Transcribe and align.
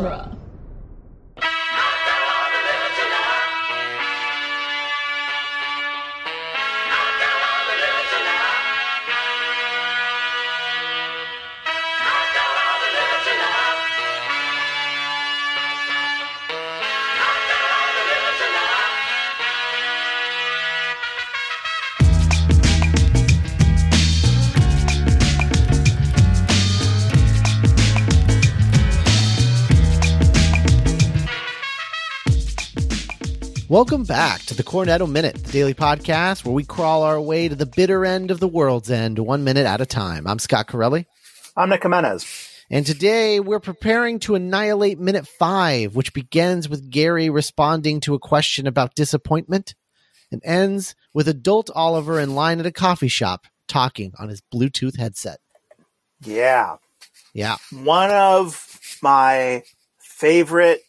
genre. 0.00 0.39
Welcome 33.70 34.02
back 34.02 34.40
to 34.46 34.54
the 34.54 34.64
Cornetto 34.64 35.08
Minute, 35.08 35.44
the 35.44 35.52
daily 35.52 35.74
podcast 35.74 36.44
where 36.44 36.52
we 36.52 36.64
crawl 36.64 37.04
our 37.04 37.20
way 37.20 37.46
to 37.46 37.54
the 37.54 37.66
bitter 37.66 38.04
end 38.04 38.32
of 38.32 38.40
the 38.40 38.48
world's 38.48 38.90
end, 38.90 39.20
one 39.20 39.44
minute 39.44 39.64
at 39.64 39.80
a 39.80 39.86
time. 39.86 40.26
I'm 40.26 40.40
Scott 40.40 40.66
Corelli. 40.66 41.06
I'm 41.56 41.68
Nick 41.68 41.84
Jimenez. 41.84 42.26
And 42.68 42.84
today 42.84 43.38
we're 43.38 43.60
preparing 43.60 44.18
to 44.20 44.34
annihilate 44.34 44.98
minute 44.98 45.28
five, 45.28 45.94
which 45.94 46.12
begins 46.12 46.68
with 46.68 46.90
Gary 46.90 47.30
responding 47.30 48.00
to 48.00 48.14
a 48.14 48.18
question 48.18 48.66
about 48.66 48.96
disappointment 48.96 49.76
and 50.32 50.42
ends 50.44 50.96
with 51.14 51.28
adult 51.28 51.70
Oliver 51.72 52.18
in 52.18 52.34
line 52.34 52.58
at 52.58 52.66
a 52.66 52.72
coffee 52.72 53.06
shop 53.06 53.46
talking 53.68 54.14
on 54.18 54.30
his 54.30 54.42
Bluetooth 54.52 54.98
headset. 54.98 55.38
Yeah. 56.22 56.78
Yeah. 57.34 57.54
One 57.72 58.10
of 58.10 58.80
my 59.00 59.62
favorite 60.00 60.80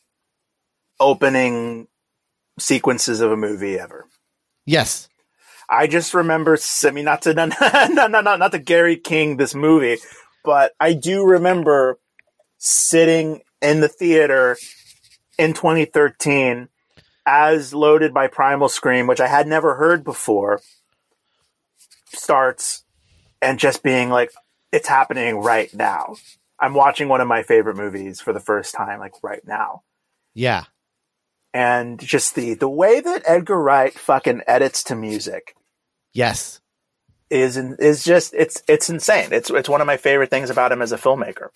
opening 1.00 1.88
sequences 2.60 3.22
of 3.22 3.32
a 3.32 3.38
movie 3.38 3.80
ever. 3.80 4.08
Yes. 4.66 5.10
I 5.70 5.88
just 5.88 6.14
remember, 6.14 6.58
I 6.84 6.92
mean, 6.92 7.06
not 7.06 7.22
to, 7.24 7.34
not, 7.34 7.50
not, 7.92 8.12
not, 8.12 8.40
not 8.40 8.52
to 8.52 8.60
Gary 8.60 8.98
King 8.98 9.38
this 9.38 9.56
movie, 9.56 9.98
but 10.44 10.74
I 10.80 10.94
do 10.94 11.24
remember 11.24 11.98
sitting 12.58 13.42
in 13.62 13.80
the 13.80 13.88
theater 13.88 14.58
in 15.38 15.54
2013 15.54 16.68
as 17.26 17.74
loaded 17.74 18.14
by 18.14 18.28
Primal 18.28 18.70
Scream, 18.70 19.08
which 19.08 19.22
I 19.22 19.28
had 19.28 19.48
never 19.48 19.76
heard 19.76 20.04
before, 20.04 20.62
starts 22.08 22.84
and 23.42 23.60
just 23.60 23.84
being 23.84 24.10
like, 24.10 24.32
it's 24.72 24.88
happening 24.88 25.38
right 25.38 25.74
now. 25.74 26.16
I'm 26.60 26.74
watching 26.74 27.08
one 27.08 27.22
of 27.22 27.28
my 27.28 27.44
favorite 27.44 27.78
movies 27.78 28.22
for 28.22 28.34
the 28.34 28.40
first 28.40 28.76
time, 28.76 29.00
like 29.00 29.14
right 29.24 29.46
now. 29.46 29.84
Yeah. 30.34 30.66
And 31.54 32.00
just 32.00 32.36
the, 32.36 32.54
the 32.54 32.70
way 32.70 33.02
that 33.02 33.24
Edgar 33.26 33.62
Wright 33.62 33.94
fucking 33.94 34.42
edits 34.48 34.84
to 34.86 34.96
music 34.96 35.56
Yes. 36.14 36.62
is, 37.30 37.58
is 37.58 38.04
just, 38.04 38.34
it's, 38.34 38.64
it's 38.68 38.90
insane. 38.90 39.30
It's, 39.32 39.50
it's 39.50 39.68
one 39.70 39.82
of 39.82 39.88
my 39.88 39.98
favorite 39.98 40.30
things 40.30 40.50
about 40.50 40.72
him 40.72 40.82
as 40.82 40.92
a 40.92 40.98
filmmaker. 40.98 41.50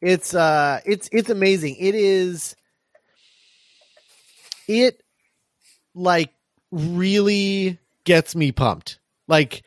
It's 0.00 0.34
uh 0.34 0.80
it's 0.84 1.08
it's 1.12 1.30
amazing. 1.30 1.76
It 1.78 1.94
is 1.94 2.56
it 4.68 5.02
like 5.94 6.30
really 6.70 7.78
gets 8.04 8.36
me 8.36 8.52
pumped. 8.52 8.98
Like 9.28 9.62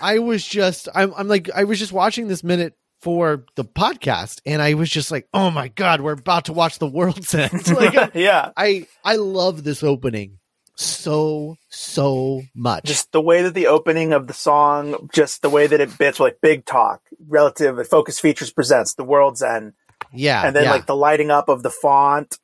I 0.00 0.18
was 0.20 0.46
just 0.46 0.88
I'm 0.94 1.12
I'm 1.14 1.28
like 1.28 1.50
I 1.54 1.64
was 1.64 1.78
just 1.78 1.92
watching 1.92 2.26
this 2.28 2.42
minute 2.42 2.74
for 3.02 3.44
the 3.56 3.64
podcast 3.64 4.40
and 4.46 4.62
I 4.62 4.74
was 4.74 4.88
just 4.88 5.10
like, 5.10 5.28
"Oh 5.34 5.50
my 5.50 5.68
god, 5.68 6.00
we're 6.00 6.12
about 6.12 6.46
to 6.46 6.52
watch 6.52 6.78
the 6.78 6.86
world's 6.86 7.34
end." 7.34 7.68
Like 7.68 8.14
yeah. 8.14 8.52
I 8.56 8.86
I 9.04 9.16
love 9.16 9.64
this 9.64 9.82
opening 9.82 10.38
so 10.74 11.56
so 11.68 12.42
much. 12.54 12.84
Just 12.84 13.12
the 13.12 13.20
way 13.20 13.42
that 13.42 13.54
the 13.54 13.66
opening 13.66 14.12
of 14.12 14.26
the 14.26 14.32
song, 14.34 15.08
just 15.12 15.42
the 15.42 15.50
way 15.50 15.66
that 15.66 15.80
it 15.80 15.98
bits 15.98 16.18
like 16.20 16.38
big 16.40 16.64
talk, 16.64 17.02
Relativity 17.28 17.86
focus 17.88 18.18
features 18.18 18.52
presents 18.52 18.94
the 18.94 19.04
world's 19.04 19.42
end. 19.42 19.74
yeah. 20.12 20.46
and 20.46 20.56
then 20.56 20.64
yeah. 20.64 20.70
like 20.70 20.86
the 20.86 20.96
lighting 20.96 21.30
up 21.30 21.48
of 21.48 21.62
the 21.62 21.70
font. 21.70 22.38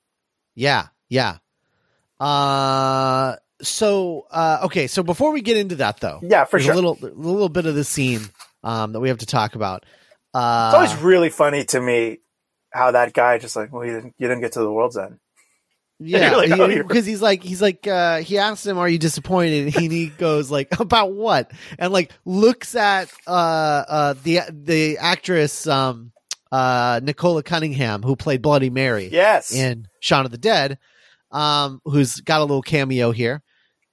Yeah, 0.55 0.89
yeah. 1.09 1.39
Uh 2.21 3.37
so 3.63 4.27
uh 4.31 4.59
okay, 4.65 4.87
so 4.87 5.03
before 5.03 5.33
we 5.33 5.41
get 5.41 5.57
into 5.57 5.77
that 5.77 6.01
though. 6.01 6.21
Yeah, 6.23 6.45
for 6.45 6.59
sure. 6.59 6.73
a 6.73 6.75
little 6.75 6.99
a 7.03 7.07
little 7.15 7.49
bit 7.49 7.67
of 7.67 7.75
the 7.75 7.85
scene 7.85 8.23
um 8.65 8.93
that 8.93 9.01
we 9.01 9.09
have 9.09 9.19
to 9.19 9.27
talk 9.27 9.55
about. 9.55 9.85
Uh 10.35 10.71
it's 10.71 10.75
always 10.93 11.03
really 11.03 11.31
funny 11.31 11.65
to 11.67 11.81
me 11.81 12.19
how 12.73 12.91
that 12.91 13.13
guy 13.15 13.39
just 13.39 13.57
like, 13.57 13.73
well, 13.73 13.85
you 13.85 13.93
didn't, 13.95 14.15
you 14.19 14.29
didn't 14.29 14.43
get 14.43 14.53
to 14.53 14.61
the 14.61 14.71
world's 14.71 14.97
end. 14.97 15.19
yeah, 16.01 16.29
you're 16.31 16.37
like, 16.37 16.61
oh, 16.61 16.69
he- 16.69 16.83
because 16.83 17.07
he's 17.07 17.21
like 17.23 17.43
he's 17.43 17.61
like 17.63 17.87
uh 17.87 18.19
he 18.19 18.39
asks 18.39 18.65
him 18.65 18.79
are 18.79 18.89
you 18.89 18.99
disappointed 18.99 19.75
and 19.75 19.93
he 19.93 20.07
goes 20.19 20.51
like 20.51 20.79
about 20.79 21.13
what? 21.13 21.51
And 21.79 21.93
like 21.93 22.13
looks 22.25 22.75
at 22.77 23.11
uh 23.27 23.31
uh 23.89 24.15
the 24.23 24.41
the 24.51 24.99
actress 24.99 25.67
um 25.67 26.13
uh 26.53 27.01
Nicola 27.03 27.43
Cunningham 27.43 28.03
who 28.03 28.15
played 28.17 28.43
Bloody 28.43 28.71
Mary. 28.71 29.09
Yes. 29.11 29.53
in 29.53 29.89
Shaun 30.01 30.25
of 30.25 30.31
the 30.31 30.39
Dead, 30.39 30.79
um, 31.33 31.81
who's 31.85 32.21
got 32.21 32.39
a 32.41 32.45
little 32.45 32.63
cameo 32.63 33.11
here, 33.11 33.43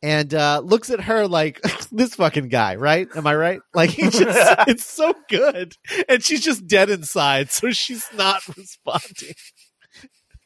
and 0.06 0.34
uh, 0.36 0.62
looks 0.64 0.92
at 0.92 1.02
her 1.02 1.28
like 1.28 1.60
this 1.92 2.14
fucking 2.16 2.50
guy, 2.50 2.76
right? 2.76 3.08
Am 3.16 3.26
I 3.26 3.36
right? 3.36 3.60
Like 3.74 3.90
he 3.90 4.04
just, 4.04 4.16
it's 4.68 4.86
so 4.86 5.14
good, 5.30 5.74
and 6.08 6.24
she's 6.24 6.42
just 6.44 6.68
dead 6.68 6.90
inside, 6.92 7.50
so 7.50 7.72
she's 7.72 8.08
not 8.14 8.48
responding. 8.58 9.34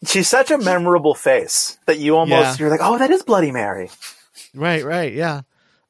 She's 0.06 0.30
such 0.30 0.50
a 0.50 0.58
memorable 0.58 1.14
face 1.14 1.78
that 1.86 2.00
you 2.00 2.16
almost, 2.16 2.58
Yeah. 2.60 2.64
you're 2.64 2.70
like, 2.72 2.80
oh, 2.82 2.98
that 2.98 3.12
is 3.12 3.22
Bloody 3.24 3.52
Mary. 3.52 3.90
Right, 4.56 4.84
right, 4.84 5.12
yeah. 5.14 5.42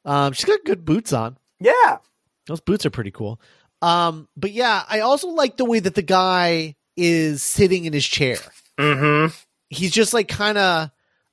Um, 0.04 0.34
she's 0.34 0.46
got 0.46 0.60
good 0.66 0.84
boots 0.84 1.14
on. 1.14 1.38
Yeah. 1.60 1.98
Those 2.48 2.60
boots 2.62 2.88
are 2.88 2.90
pretty 2.90 3.12
cool. 3.12 3.40
Um, 3.84 4.28
but 4.36 4.52
yeah, 4.52 4.84
I 4.90 5.02
also 5.02 5.28
like 5.28 5.58
the 5.58 5.66
way 5.66 5.80
that 5.80 5.94
the 5.94 6.02
guy 6.02 6.76
is 6.98 7.44
sitting 7.44 7.86
in 7.86 7.94
his 7.94 8.06
chair. 8.06 8.38
Mm-hmm. 8.80 9.34
he's 9.70 9.92
just 9.92 10.14
like 10.14 10.28
kind 10.30 10.58
of 10.58 10.90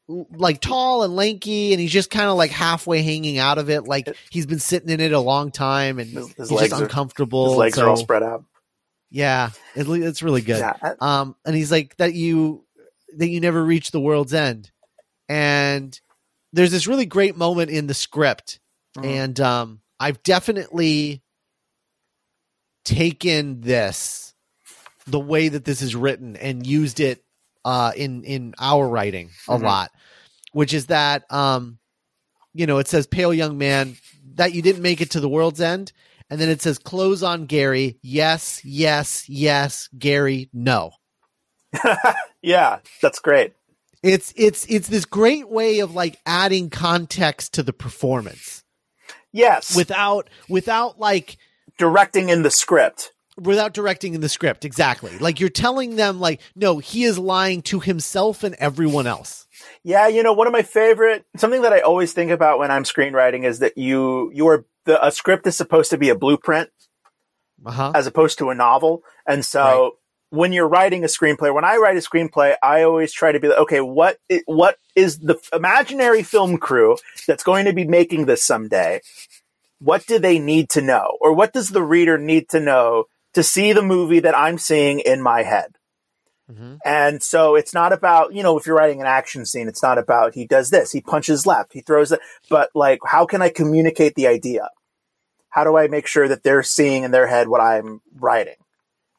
like 0.09 0.61
tall 0.61 1.03
and 1.03 1.17
lanky 1.17 1.73
and 1.73 1.81
he's 1.81 1.91
just 1.93 2.11
kind 2.11 2.29
of 2.29 2.37
like 2.37 2.51
halfway 2.53 3.03
hanging 3.03 3.39
out 3.39 3.59
of 3.59 3.69
it 3.71 3.85
like 3.89 4.09
he's 4.31 4.47
been 4.47 4.61
sitting 4.61 4.89
in 4.89 5.01
it 5.01 5.13
a 5.13 5.19
long 5.19 5.51
time 5.51 5.99
and 5.99 6.09
His- 6.09 6.33
his 6.35 6.49
he's 6.49 6.61
just 6.61 6.73
are- 6.75 6.83
uncomfortable 6.85 7.49
His 7.51 7.57
legs 7.59 7.75
so- 7.75 7.85
are 7.87 7.89
all 7.89 7.97
spread 7.97 8.23
out. 8.23 8.45
yeah 9.11 9.51
it, 9.75 9.89
it's 9.89 10.23
really 10.23 10.43
good 10.43 10.59
Yeah. 10.61 10.75
I- 10.81 10.95
um 11.21 11.35
and 11.45 11.57
he's 11.57 11.73
like 11.73 11.97
that 11.97 12.15
you 12.15 12.65
that 13.17 13.29
you 13.29 13.41
never 13.41 13.65
reach 13.65 13.91
the 13.91 14.01
world's 14.01 14.33
end 14.33 14.71
and 15.29 15.99
there's 16.53 16.71
this 16.71 16.87
really 16.87 17.07
great 17.07 17.37
moment 17.37 17.71
in 17.71 17.89
the 17.89 17.95
script 17.95 18.61
Mhm. 18.97 19.05
and 19.07 19.41
um 19.41 19.81
i've 19.99 20.23
definitely 20.23 21.21
taken 22.85 23.61
this 23.61 24.35
the 25.07 25.19
way 25.21 25.49
that 25.49 25.65
this 25.65 25.83
is 25.83 25.97
written 25.97 26.37
and 26.37 26.65
used 26.67 27.01
it 27.01 27.25
uh 27.65 27.93
in 27.97 28.23
in 28.25 28.55
our 28.61 28.89
writing 28.89 29.31
a 29.49 29.57
Mhm. 29.59 29.63
lot 29.63 29.91
which 30.57 30.73
is 30.73 30.87
that 30.87 31.31
um 31.31 31.79
you 32.55 32.67
know 32.67 32.79
it 32.79 32.89
says 32.89 33.07
pale 33.07 33.35
young 33.35 33.59
man 33.59 33.95
that 34.37 34.55
you 34.55 34.63
didn't 34.63 34.81
make 34.83 35.03
it 35.03 35.11
to 35.11 35.21
the 35.21 35.29
world's 35.29 35.61
end 35.61 35.93
and 36.31 36.41
then 36.41 36.49
it 36.49 36.63
says 36.63 36.79
close 36.79 37.23
on 37.23 37.45
gary 37.45 37.99
yes 38.03 38.65
yes 38.65 39.29
yes 39.29 39.89
gary 39.99 40.49
no 40.55 40.93
yeah. 42.43 42.79
That's 43.03 43.19
great. 43.19 43.53
it's 44.03 44.33
it's 44.37 44.65
it's 44.71 44.89
this 44.89 45.05
great 45.05 45.49
way 45.51 45.81
of 45.81 45.95
like 45.95 46.17
adding 46.25 46.71
context 46.71 47.55
to 47.55 47.63
the 47.63 47.73
performance 47.73 48.63
Yes. 49.33 49.77
without 49.77 50.31
without 50.49 50.99
like 50.99 51.37
directing 51.79 52.31
in 52.31 52.43
the 52.43 52.51
script. 52.51 53.13
without 53.39 53.75
directing 53.75 54.15
in 54.15 54.23
the 54.23 54.29
script 54.31 54.65
exactly 54.65 55.19
like 55.19 55.39
you're 55.41 55.51
telling 55.51 55.97
them 55.97 56.19
like 56.19 56.41
no 56.55 56.79
he 56.79 57.05
is 57.05 57.19
lying 57.19 57.61
to 57.63 57.81
himself 57.81 58.43
and 58.43 58.55
everyone 58.55 59.07
else 59.07 59.46
Yeah, 59.83 60.09
you 60.09 60.23
know, 60.23 60.33
one 60.33 60.47
of 60.47 60.53
my 60.53 60.63
favorite 60.63 61.25
something 61.37 61.63
that 61.63 61.73
I 61.73 61.81
always 61.81 62.13
think 62.13 62.31
about 62.31 62.59
when 62.59 62.71
I'm 62.71 62.85
screenwriting 62.85 63.45
is 63.45 63.61
that 63.61 63.77
you 63.79 64.31
your 64.35 64.67
the 64.85 65.05
a 65.05 65.11
script 65.11 65.47
is 65.47 65.57
supposed 65.57 65.91
to 65.91 65.99
be 65.99 66.09
a 66.09 66.15
blueprint 66.15 66.71
uh-huh 67.65 67.93
as 67.95 68.07
opposed 68.07 68.39
to 68.39 68.51
a 68.51 68.55
novel. 68.55 69.03
And 69.27 69.45
so 69.45 69.61
Right. 69.61 69.93
when 70.31 70.53
you're 70.53 70.69
writing 70.69 71.05
a 71.05 71.07
screenplay, 71.07 71.55
when 71.55 71.65
I 71.65 71.77
write 71.77 71.97
a 71.97 72.01
screenplay, 72.01 72.57
I 72.63 72.83
always 72.83 73.13
try 73.13 73.33
to 73.33 73.41
be 73.41 73.49
like, 73.49 73.59
okay, 73.59 73.81
What 73.81 74.19
what 74.47 74.79
is 74.95 75.19
the 75.19 75.39
imaginary 75.53 76.23
film 76.23 76.59
crew 76.59 76.97
that's 77.27 77.45
going 77.45 77.67
to 77.67 77.73
be 77.73 77.87
making 77.87 78.27
this 78.27 78.45
someday? 78.45 79.01
What 79.79 80.07
do 80.07 80.19
they 80.19 80.39
need 80.39 80.71
to 80.71 80.81
know, 80.81 81.19
or 81.21 81.33
what 81.35 81.53
does 81.53 81.69
the 81.71 81.83
reader 81.83 82.17
need 82.19 82.49
to 82.51 82.61
know 82.61 83.05
to 83.35 83.43
see 83.43 83.73
the 83.75 83.83
movie 83.83 84.21
that 84.21 84.37
I'm 84.37 84.57
seeing 84.59 85.01
in 85.01 85.21
my 85.21 85.43
head? 85.43 85.77
Mhm. 86.51 86.79
And 86.85 87.23
so 87.23 87.57
it's 87.57 87.75
not 87.75 87.93
about, 87.93 88.33
you 88.35 88.43
know, 88.43 88.57
if 88.57 88.67
you're 88.67 88.77
writing 88.77 89.01
an 89.01 89.07
action 89.07 89.45
scene, 89.45 89.69
it's 89.69 89.83
not 89.83 89.99
about 89.99 90.35
he 90.35 90.47
does 90.47 90.71
this, 90.71 90.93
he 90.93 91.01
punches 91.01 91.47
left, 91.47 91.73
he 91.73 91.81
throws 91.81 92.13
it, 92.13 92.21
but 92.49 92.71
like, 92.75 93.01
how 93.05 93.27
can 93.27 93.43
I 93.43 93.49
communicate 93.49 94.15
the 94.15 94.29
idea? 94.29 94.69
How 95.49 95.65
do 95.65 95.77
I 95.77 95.89
make 95.89 96.07
sure 96.07 96.29
that 96.29 96.43
they're 96.43 96.63
seeing 96.63 97.03
in 97.03 97.11
their 97.11 97.27
head 97.27 97.49
what 97.49 97.61
I'm 97.61 98.01
writing? 98.19 98.57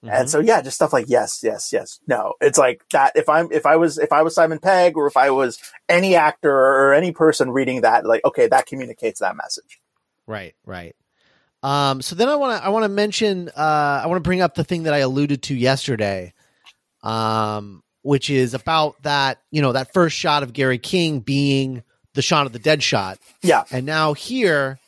Mm-hmm. 0.04 0.16
And 0.16 0.30
so 0.30 0.40
yeah, 0.40 0.62
just 0.62 0.76
stuff 0.76 0.94
like 0.94 1.06
yes, 1.08 1.42
yes, 1.44 1.74
yes. 1.74 2.00
No, 2.08 2.36
it's 2.40 2.58
like 2.58 2.84
that. 2.92 3.14
If 3.16 3.28
I'm 3.28 3.52
if 3.52 3.66
I 3.66 3.76
was 3.78 3.98
if 3.98 4.14
I 4.14 4.22
was 4.22 4.36
Simon 4.36 4.60
Pegg 4.60 4.96
or 4.96 5.08
if 5.08 5.18
I 5.18 5.32
was 5.32 5.58
any 5.90 6.16
actor 6.16 6.54
or 6.54 6.94
any 6.94 7.12
person 7.12 7.50
reading 7.52 7.82
that, 7.82 8.06
like 8.06 8.24
okay, 8.24 8.48
that 8.48 8.68
communicates 8.68 9.20
that 9.20 9.36
message. 9.36 9.82
Right, 10.28 10.54
right. 10.66 10.96
Um, 11.64 12.02
so 12.04 12.16
then 12.16 12.30
I 12.30 12.36
want 12.36 12.60
to 12.60 12.66
I 12.66 12.70
want 12.70 12.84
to 12.84 12.90
mention 12.90 13.50
uh, 13.50 14.02
I 14.04 14.06
want 14.06 14.18
to 14.18 14.28
bring 14.28 14.42
up 14.42 14.54
the 14.54 14.64
thing 14.64 14.84
that 14.84 14.94
I 14.94 15.00
alluded 15.00 15.42
to 15.44 15.56
yesterday, 15.56 16.34
um, 17.08 17.82
which 18.02 18.30
is 18.30 18.54
about 18.54 19.02
that 19.04 19.40
you 19.52 19.62
know 19.62 19.72
that 19.72 19.94
first 19.94 20.16
shot 20.18 20.44
of 20.44 20.54
Gary 20.54 20.78
King 20.78 21.20
being 21.22 21.84
the 22.14 22.22
Shaun 22.22 22.46
of 22.46 22.52
the 22.52 22.60
Dead 22.60 22.84
shot, 22.84 23.20
Yeah, 23.44 23.64
and 23.72 23.86
now 23.86 24.14
here 24.14 24.80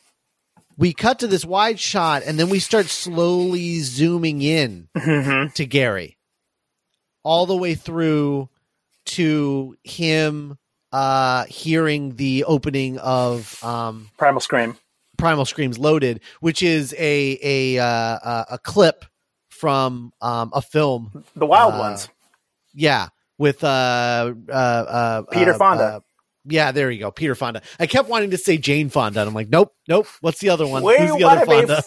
we 0.76 0.92
cut 0.92 1.18
to 1.20 1.26
this 1.26 1.44
wide 1.44 1.78
shot, 1.78 2.22
and 2.24 2.38
then 2.38 2.48
we 2.48 2.58
start 2.58 2.86
slowly 2.86 3.80
zooming 3.80 4.42
in 4.42 4.88
Mhm. 4.96 5.52
to 5.54 5.66
Gary, 5.66 6.16
all 7.22 7.46
the 7.46 7.56
way 7.56 7.74
through 7.74 8.48
to 9.06 9.76
him 9.84 10.58
uh 10.92 11.44
hearing 11.44 12.16
the 12.16 12.44
opening 12.44 12.98
of 12.98 13.62
um 13.64 14.10
Primal 14.18 14.40
Scream. 14.40 14.76
Primal 15.16 15.44
Screams 15.44 15.78
Loaded, 15.78 16.20
which 16.40 16.62
is 16.62 16.94
a 16.98 17.38
a 17.42 17.78
uh, 17.78 18.44
a 18.50 18.58
clip 18.58 19.04
from 19.60 20.12
um, 20.22 20.50
a 20.54 20.62
film. 20.62 21.24
The 21.36 21.46
Wild 21.46 21.74
Uh, 21.74 21.78
Ones. 21.78 22.08
Yeah, 22.74 23.08
with 23.38 23.62
uh, 23.62 24.32
uh, 24.48 24.52
uh, 24.52 25.22
Peter 25.30 25.52
uh, 25.54 25.58
Fonda. 25.58 25.84
uh, 25.84 26.00
yeah, 26.46 26.72
there 26.72 26.90
you 26.90 26.98
go, 27.00 27.10
Peter 27.10 27.34
Fonda. 27.34 27.60
I 27.78 27.86
kept 27.86 28.08
wanting 28.08 28.30
to 28.30 28.38
say 28.38 28.56
Jane 28.58 28.88
Fonda, 28.88 29.20
and 29.20 29.28
I'm 29.28 29.34
like, 29.34 29.48
nope, 29.50 29.72
nope. 29.88 30.06
What's 30.22 30.38
the 30.40 30.48
other 30.48 30.66
one? 30.66 30.82
Who's 30.82 31.14
the 31.16 31.24
other 31.24 31.44
Fonda? 31.46 31.82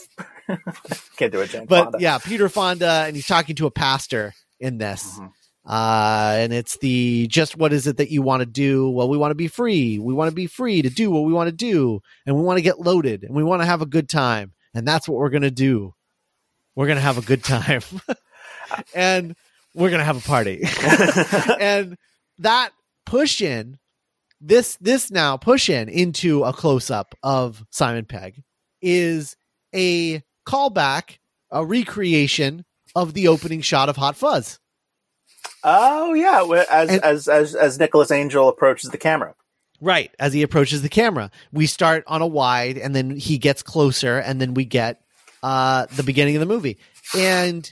f- 0.50 1.10
Can't 1.18 1.32
do 1.32 1.40
it, 1.42 1.50
Jane 1.50 1.66
But 1.66 1.84
Fonda. 1.86 1.98
yeah, 2.02 2.18
Peter 2.20 2.50
Fonda, 2.50 3.06
and 3.08 3.16
he's 3.16 3.26
talking 3.28 3.56
to 3.56 3.66
a 3.66 3.72
pastor 3.72 4.34
in 4.60 4.78
this. 4.78 5.18
Mhm. 5.20 5.32
Uh, 5.66 6.36
and 6.40 6.52
it's 6.52 6.78
the 6.80 7.26
just 7.28 7.56
what 7.58 7.72
is 7.72 7.88
it 7.88 7.96
that 7.98 8.12
you 8.12 8.22
want 8.22 8.42
to 8.42 8.46
do? 8.46 8.90
Well, 8.90 9.08
we 9.08 9.18
want 9.18 9.32
to 9.32 9.36
be 9.36 9.48
free. 9.48 9.98
We 9.98 10.14
want 10.14 10.30
to 10.30 10.36
be 10.36 10.46
free 10.48 10.82
to 10.82 10.90
do 10.90 11.10
what 11.10 11.22
we 11.24 11.32
want 11.32 11.48
to 11.48 11.56
do, 11.56 12.02
and 12.26 12.36
we 12.36 12.42
want 12.42 12.58
to 12.58 12.62
get 12.62 12.82
loaded, 12.82 13.24
and 13.24 13.34
we 13.34 13.44
want 13.46 13.62
to 13.62 13.66
have 13.66 13.82
a 13.82 13.86
good 13.86 14.10
time, 14.10 14.52
and 14.74 14.86
that's 14.86 15.08
what 15.08 15.20
we're 15.20 15.30
gonna 15.30 15.50
do. 15.50 15.94
We're 16.76 16.88
gonna 16.88 17.02
have 17.02 17.18
a 17.18 17.22
good 17.22 17.44
time, 17.44 17.82
and 18.96 19.36
we're 19.76 19.90
gonna 19.92 20.04
have 20.04 20.18
a 20.18 20.28
party, 20.28 20.64
and 21.60 21.98
that 22.40 22.72
push 23.06 23.42
in 23.42 23.78
this 24.42 24.76
this 24.82 25.12
now 25.12 25.38
push 25.38 25.70
in 25.70 25.88
into 25.90 26.44
a 26.44 26.52
close 26.54 26.90
up 26.90 27.16
of 27.24 27.64
Simon 27.70 28.06
Pegg 28.06 28.44
is 28.82 29.36
a 29.74 30.22
callback, 30.48 31.18
a 31.52 31.66
recreation 31.66 32.66
of 32.96 33.14
the 33.14 33.28
opening 33.28 33.62
shot 33.62 33.88
of 33.90 33.96
Hot 33.98 34.16
Fuzz. 34.18 34.60
Oh 35.64 36.14
yeah, 36.14 36.44
as 36.70 36.90
And- 36.90 37.04
as 37.04 37.28
as 37.28 37.56
as 37.56 37.80
Nicholas 37.80 38.12
Angel 38.12 38.50
approaches 38.50 38.90
the 38.90 38.98
camera. 38.98 39.36
Right. 39.80 40.14
As 40.18 40.32
he 40.34 40.44
approaches 40.44 40.82
the 40.82 40.90
camera, 40.90 41.30
we 41.52 41.68
start 41.68 42.06
on 42.08 42.22
a 42.22 42.28
wide 42.28 42.78
and 42.78 42.96
then 42.96 43.18
he 43.18 43.38
gets 43.38 43.62
closer 43.62 44.18
and 44.18 44.40
then 44.40 44.54
we 44.54 44.64
get 44.64 45.02
uh, 45.44 45.86
the 45.96 46.04
beginning 46.04 46.36
of 46.36 46.40
the 46.40 46.46
movie. 46.48 46.80
And 47.16 47.72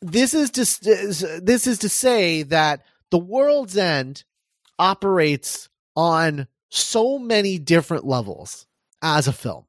this 0.00 0.34
is 0.34 0.50
to 0.50 1.40
this 1.42 1.66
is 1.66 1.78
to 1.80 1.88
say 1.88 2.42
that 2.44 2.82
the 3.10 3.18
world's 3.18 3.76
end 3.76 4.24
operates 4.78 5.68
on 5.96 6.46
so 6.68 7.18
many 7.18 7.58
different 7.58 8.04
levels 8.04 8.66
as 9.02 9.26
a 9.26 9.32
film 9.32 9.64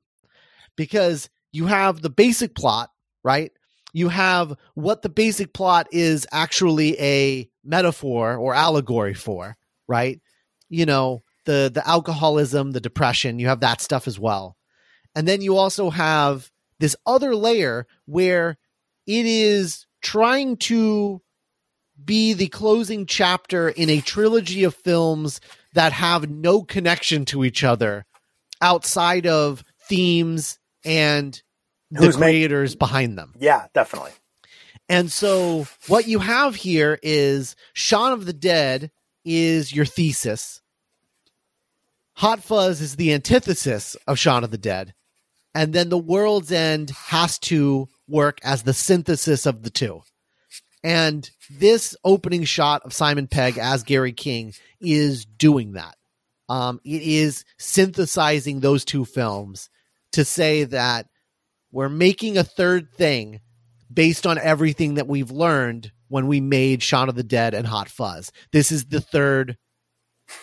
because 0.75 1.30
you 1.54 1.68
have 1.68 2.01
the 2.01 2.10
basic 2.10 2.54
plot, 2.54 2.89
right? 3.24 3.51
You 3.94 4.10
have 4.10 4.57
what 4.74 5.01
the 5.04 5.10
basic 5.10 5.54
plot 5.54 5.88
is 5.92 6.28
actually 6.33 7.00
a 7.00 7.50
metaphor 7.63 8.36
or 8.36 8.54
allegory 8.54 9.13
for, 9.13 9.56
right? 9.88 10.19
You 10.68 10.86
know, 10.86 11.24
the 11.45 11.71
the 11.74 11.88
alcoholism, 11.88 12.71
the 12.71 12.81
depression, 12.81 13.39
you 13.39 13.48
have 13.48 13.62
that 13.62 13.80
stuff 13.80 14.07
as 14.07 14.19
well. 14.19 14.57
And 15.16 15.25
then 15.25 15.42
you 15.42 15.56
also 15.56 15.89
have 15.89 16.51
this 16.80 16.95
other 17.06 17.36
layer 17.36 17.88
where 18.06 18.57
it 19.07 19.25
is 19.25 19.86
trying 20.01 20.57
to 20.57 21.22
be 22.04 22.33
the 22.33 22.48
closing 22.48 23.06
chapter 23.06 23.69
in 23.69 23.89
a 23.89 24.01
trilogy 24.01 24.63
of 24.63 24.75
films 24.75 25.39
that 25.74 25.94
have 25.94 26.30
no 26.30 26.63
connection 26.63 27.25
to 27.25 27.44
each 27.44 27.63
other 27.63 28.06
outside 28.62 29.25
of 29.27 29.63
themes 29.88 30.60
and 30.83 31.42
the 31.92 32.06
Who's 32.06 32.18
creators 32.18 32.75
behind 32.75 33.18
them. 33.18 33.33
Yeah, 33.39 33.68
definitely. 33.74 34.12
And 34.89 35.12
so 35.12 35.68
what 35.88 36.07
you 36.07 36.19
have 36.19 36.56
here 36.56 37.00
is 37.01 37.56
Shaun 37.74 38.12
of 38.12 38.25
the 38.25 38.33
Dead 38.33 38.92
is 39.24 39.74
your 39.74 39.86
thesis. 39.86 40.62
Hot 42.13 42.44
Fuzz 42.44 42.81
is 42.81 42.95
the 42.95 43.13
antithesis 43.13 43.95
of 44.07 44.19
Shaun 44.19 44.44
of 44.44 44.51
the 44.51 44.57
Dead. 44.57 44.94
And 45.56 45.72
then 45.72 45.88
the 45.88 45.98
world's 45.98 46.52
end 46.52 46.90
has 46.90 47.40
to 47.40 47.88
work 48.10 48.40
as 48.44 48.63
the 48.63 48.74
synthesis 48.74 49.46
of 49.46 49.63
the 49.63 49.69
two. 49.69 50.02
And 50.84 51.28
this 51.50 51.96
opening 52.04 52.44
shot 52.44 52.84
of 52.84 52.94
Simon 52.94 53.28
Pegg 53.28 53.57
as 53.57 53.84
Gary 53.84 54.12
King 54.12 54.54
is 54.81 55.25
doing 55.25 55.72
that. 55.72 55.96
Um, 56.50 56.80
it 56.84 57.02
is 57.02 57.46
synthesizing 57.57 58.60
those 58.60 58.86
two 58.86 59.06
films 59.06 59.69
to 60.12 60.24
say 60.24 60.66
that 60.66 61.07
we're 61.72 61.90
making 61.90 62.38
a 62.38 62.44
third 62.44 62.92
thing 62.92 63.40
based 63.92 64.28
on 64.28 64.38
everything 64.38 64.96
that 64.96 65.07
we've 65.07 65.31
learned 65.31 65.92
when 66.07 66.28
we 66.28 66.40
made 66.40 66.84
Shaun 66.84 67.10
of 67.10 67.16
the 67.16 67.24
Dead 67.24 67.54
and 67.54 67.66
Hot 67.66 67.90
Fuzz. 67.90 68.31
This 68.52 68.72
is 68.72 68.86
the 68.86 69.02
third. 69.02 69.57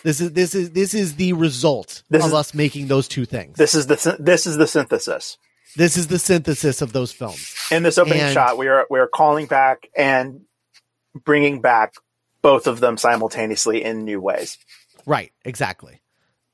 This 0.02 0.20
is 0.20 0.32
this 0.32 0.54
is 0.54 0.70
this 0.70 0.94
is 0.94 1.16
the 1.16 1.32
result 1.32 2.02
This 2.10 2.22
of 2.24 2.28
is- 2.28 2.34
us 2.34 2.54
making 2.54 2.88
those 2.88 3.08
two 3.08 3.24
things. 3.24 3.56
This 3.56 3.74
is 3.74 3.86
the 3.86 4.16
this 4.18 4.46
is 4.46 4.56
the 4.56 4.66
synthesis. 4.66 5.38
This 5.76 5.96
is 5.96 6.08
the 6.08 6.18
synthesis 6.18 6.82
of 6.82 6.92
those 6.92 7.12
films. 7.12 7.54
In 7.70 7.82
this 7.82 7.98
opening 7.98 8.20
And- 8.20 8.32
shot, 8.34 8.58
we 8.58 8.68
are 8.68 8.86
we 8.90 8.98
are 8.98 9.06
calling 9.08 9.46
back 9.46 9.88
and 9.96 10.42
bringing 11.24 11.60
back 11.60 11.94
both 12.42 12.66
of 12.66 12.80
them 12.80 12.96
simultaneously 12.96 13.82
in 13.84 14.04
new 14.04 14.20
ways. 14.20 14.58
Right, 15.06 15.32
exactly. 15.44 16.00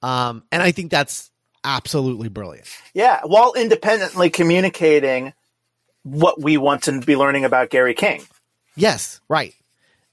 Um, 0.03 0.45
and 0.53 0.63
I 0.63 0.71
think 0.73 0.91
that's 0.91 1.31
absolutely 1.65 2.29
brilliant. 2.29 2.67
Yeah, 2.95 3.21
while 3.25 3.53
independently 3.55 4.31
communicating 4.31 5.33
what 6.03 6.41
we 6.41 6.57
want 6.57 6.85
to 6.85 7.01
be 7.01 7.17
learning 7.17 7.45
about 7.45 7.71
Gary 7.71 7.95
King. 7.95 8.23
Yes, 8.77 9.21
right. 9.29 9.55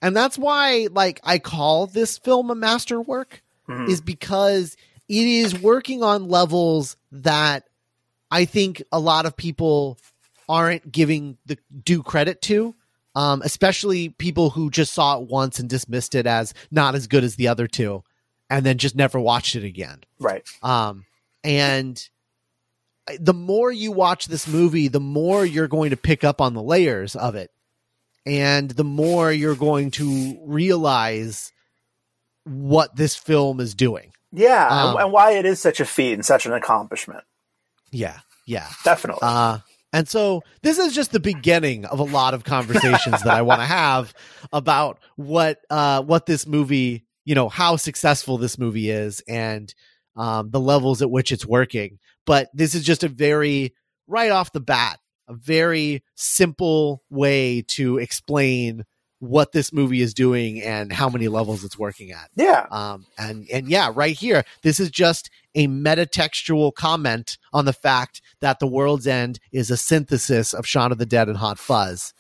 And 0.01 0.15
that's 0.15 0.37
why 0.37 0.87
like 0.91 1.19
I 1.23 1.39
call 1.39 1.87
this 1.87 2.17
film 2.17 2.49
a 2.49 2.55
masterwork 2.55 3.41
Mhm. 3.67 3.89
is 3.89 4.01
because 4.01 4.75
it 5.07 5.25
is 5.27 5.59
working 5.59 6.03
on 6.03 6.27
levels 6.29 6.97
that 7.11 7.67
I 8.31 8.45
think 8.45 8.83
a 8.91 8.99
lot 8.99 9.25
of 9.25 9.35
people 9.37 9.97
aren't 10.49 10.91
giving 10.91 11.37
the 11.45 11.57
due 11.83 12.03
credit 12.03 12.41
to. 12.43 12.75
Um, 13.15 13.41
especially 13.45 14.09
people 14.09 14.49
who 14.49 14.69
just 14.69 14.93
saw 14.93 15.17
it 15.17 15.29
once 15.29 15.57
and 15.57 15.69
dismissed 15.69 16.15
it 16.15 16.27
as 16.27 16.53
not 16.69 16.95
as 16.95 17.07
good 17.07 17.23
as 17.23 17.37
the 17.37 17.47
other 17.47 17.65
two 17.65 18.03
and 18.49 18.65
then 18.65 18.77
just 18.77 18.93
never 18.93 19.19
watched 19.19 19.55
it 19.55 19.63
again. 19.63 20.03
Right. 20.19 20.43
Um, 20.61 21.05
and 21.41 22.07
the 23.19 23.33
more 23.33 23.71
you 23.71 23.91
watch 23.93 24.25
this 24.27 24.47
movie, 24.47 24.89
the 24.89 24.99
more 24.99 25.45
you're 25.45 25.69
going 25.69 25.91
to 25.91 25.97
pick 25.97 26.25
up 26.25 26.41
on 26.41 26.53
the 26.55 26.61
layers 26.61 27.15
of 27.15 27.35
it. 27.35 27.51
And 28.25 28.71
the 28.71 28.83
more 28.83 29.31
you're 29.31 29.55
going 29.55 29.91
to 29.91 30.37
realize 30.45 31.51
what 32.43 32.95
this 32.95 33.15
film 33.15 33.59
is 33.59 33.75
doing. 33.75 34.11
Yeah, 34.31 34.67
Um, 34.67 34.89
and, 34.89 35.03
and 35.05 35.13
why 35.13 35.31
it 35.31 35.45
is 35.45 35.59
such 35.59 35.79
a 35.79 35.85
feat 35.85 36.13
and 36.13 36.25
such 36.25 36.45
an 36.45 36.53
accomplishment. 36.53 37.23
Yeah. 37.91 38.19
Yeah. 38.45 38.67
Definitely. 38.83 39.21
Uh, 39.21 39.59
and 39.93 40.09
so 40.09 40.43
this 40.61 40.77
is 40.77 40.93
just 40.93 41.13
the 41.13 41.21
beginning 41.21 41.85
of 41.85 41.99
a 41.99 42.03
lot 42.03 42.33
of 42.33 42.43
conversations 42.43 43.23
that 43.23 43.33
I 43.33 43.43
want 43.43 43.61
to 43.61 43.65
have 43.67 44.13
about 44.51 44.99
what 45.15 45.59
uh, 45.69 46.01
what 46.03 46.25
this 46.25 46.45
movie, 46.45 47.05
you 47.23 47.33
know, 47.33 47.47
how 47.47 47.77
successful 47.77 48.37
this 48.37 48.57
movie 48.59 48.89
is, 48.89 49.21
and 49.27 49.73
um, 50.17 50.49
the 50.51 50.59
levels 50.59 51.01
at 51.01 51.09
which 51.09 51.31
it's 51.31 51.45
working. 51.45 51.99
But 52.25 52.49
this 52.53 52.75
is 52.75 52.83
just 52.83 53.05
a 53.05 53.07
very 53.07 53.73
right 54.05 54.31
off 54.31 54.51
the 54.51 54.59
bat, 54.59 54.99
a 55.27 55.33
very 55.33 56.03
simple 56.15 57.03
way 57.09 57.63
to 57.69 57.97
explain 57.97 58.85
what 59.19 59.51
this 59.51 59.73
movie 59.73 60.01
is 60.01 60.13
doing 60.13 60.61
and 60.61 60.91
how 60.91 61.09
many 61.09 61.27
levels 61.27 61.63
it's 61.63 61.79
working 61.79 62.11
at. 62.11 62.29
yeah. 62.35 62.65
Um, 62.69 63.05
and 63.17 63.47
and 63.51 63.67
yeah, 63.69 63.91
right 63.93 64.15
here, 64.15 64.43
this 64.61 64.79
is 64.79 64.89
just 64.89 65.29
a 65.55 65.67
metatextual 65.67 66.73
comment 66.73 67.37
on 67.53 67.65
the 67.65 67.73
fact 67.73 68.21
that 68.41 68.59
the 68.59 68.67
world's 68.67 69.07
end 69.07 69.39
is 69.51 69.71
a 69.71 69.77
synthesis 69.77 70.53
of 70.53 70.67
Shaun 70.67 70.91
of 70.91 70.97
the 70.97 71.05
Dead 71.05 71.29
and 71.29 71.37
Hot 71.37 71.57
Fuzz, 71.57 72.13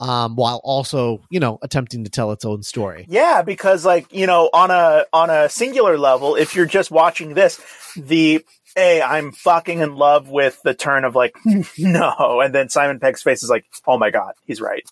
um, 0.00 0.36
while 0.36 0.60
also 0.64 1.22
you 1.30 1.38
know 1.38 1.58
attempting 1.62 2.04
to 2.04 2.10
tell 2.10 2.32
its 2.32 2.44
own 2.44 2.62
story. 2.62 3.04
Yeah, 3.08 3.42
because 3.42 3.84
like, 3.84 4.12
you 4.12 4.26
know, 4.26 4.48
on 4.52 4.70
a 4.70 5.04
on 5.12 5.30
a 5.30 5.48
singular 5.48 5.98
level, 5.98 6.34
if 6.34 6.56
you're 6.56 6.66
just 6.66 6.90
watching 6.90 7.34
this, 7.34 7.60
the 7.96 8.44
A, 8.76 9.02
I'm 9.02 9.32
fucking 9.32 9.80
in 9.80 9.96
love 9.96 10.28
with 10.28 10.60
the 10.62 10.74
turn 10.74 11.04
of 11.04 11.14
like, 11.14 11.36
no. 11.78 12.40
And 12.42 12.54
then 12.54 12.68
Simon 12.68 13.00
Pegg's 13.00 13.22
face 13.22 13.42
is 13.42 13.50
like, 13.50 13.64
oh 13.86 13.98
my 13.98 14.10
God, 14.10 14.32
he's 14.46 14.60
right. 14.60 14.84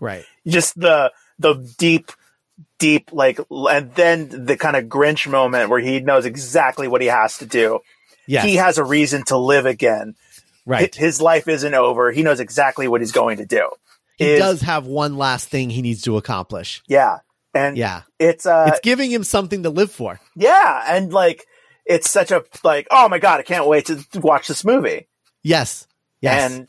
Right. 0.00 0.24
Just 0.46 0.78
the, 0.78 1.12
the 1.38 1.54
deep, 1.78 2.10
deep, 2.78 3.10
like, 3.12 3.38
and 3.50 3.94
then 3.94 4.46
the 4.46 4.56
kind 4.56 4.76
of 4.76 4.84
Grinch 4.86 5.30
moment 5.30 5.70
where 5.70 5.80
he 5.80 6.00
knows 6.00 6.24
exactly 6.26 6.88
what 6.88 7.00
he 7.00 7.06
has 7.06 7.38
to 7.38 7.46
do. 7.46 7.80
Yes. 8.26 8.44
He 8.44 8.56
has 8.56 8.78
a 8.78 8.84
reason 8.84 9.24
to 9.26 9.36
live 9.36 9.66
again. 9.66 10.14
right. 10.66 10.94
His 10.94 11.20
life 11.20 11.48
isn't 11.48 11.74
over. 11.74 12.10
He 12.12 12.22
knows 12.22 12.40
exactly 12.40 12.88
what 12.88 13.00
he's 13.00 13.12
going 13.12 13.36
to 13.38 13.46
do. 13.46 13.70
He 14.16 14.26
Is- 14.32 14.38
does 14.40 14.60
have 14.62 14.86
one 14.86 15.16
last 15.16 15.48
thing 15.48 15.70
he 15.70 15.82
needs 15.82 16.02
to 16.02 16.16
accomplish. 16.16 16.82
Yeah. 16.88 17.18
And 17.54 17.76
Yeah. 17.76 18.02
it's, 18.18 18.46
uh, 18.46 18.66
it's 18.68 18.80
giving 18.80 19.10
him 19.10 19.24
something 19.24 19.62
to 19.64 19.70
live 19.70 19.90
for. 19.92 20.20
yeah. 20.36 20.84
And 20.88 21.12
like, 21.12 21.44
it's 21.84 22.10
such 22.10 22.30
a, 22.30 22.44
like, 22.64 22.86
oh 22.90 23.08
my 23.08 23.18
God, 23.18 23.40
I 23.40 23.42
can't 23.42 23.66
wait 23.66 23.86
to 23.86 24.04
watch 24.14 24.48
this 24.48 24.64
movie. 24.64 25.08
Yes. 25.42 25.86
Yes. 26.20 26.52
And 26.52 26.68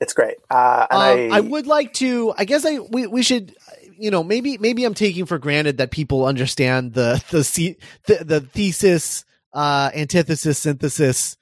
it's 0.00 0.14
great. 0.14 0.36
Uh, 0.50 0.86
and 0.90 1.20
Um, 1.30 1.32
I, 1.32 1.36
I 1.36 1.40
would 1.40 1.66
like 1.66 1.92
to. 1.94 2.32
I 2.36 2.44
guess 2.44 2.64
I 2.64 2.78
we, 2.78 3.06
we 3.06 3.22
should. 3.22 3.54
You 3.98 4.10
know, 4.10 4.24
maybe 4.24 4.58
maybe 4.58 4.84
I'm 4.84 4.94
taking 4.94 5.26
for 5.26 5.38
granted 5.38 5.76
that 5.78 5.90
people 5.92 6.24
understand 6.26 6.94
the 6.94 7.22
the 7.30 7.38
the, 7.54 7.76
the, 8.18 8.24
the 8.24 8.40
thesis, 8.40 9.24
uh, 9.52 9.90
antithesis, 9.94 10.58
synthesis, 10.58 11.36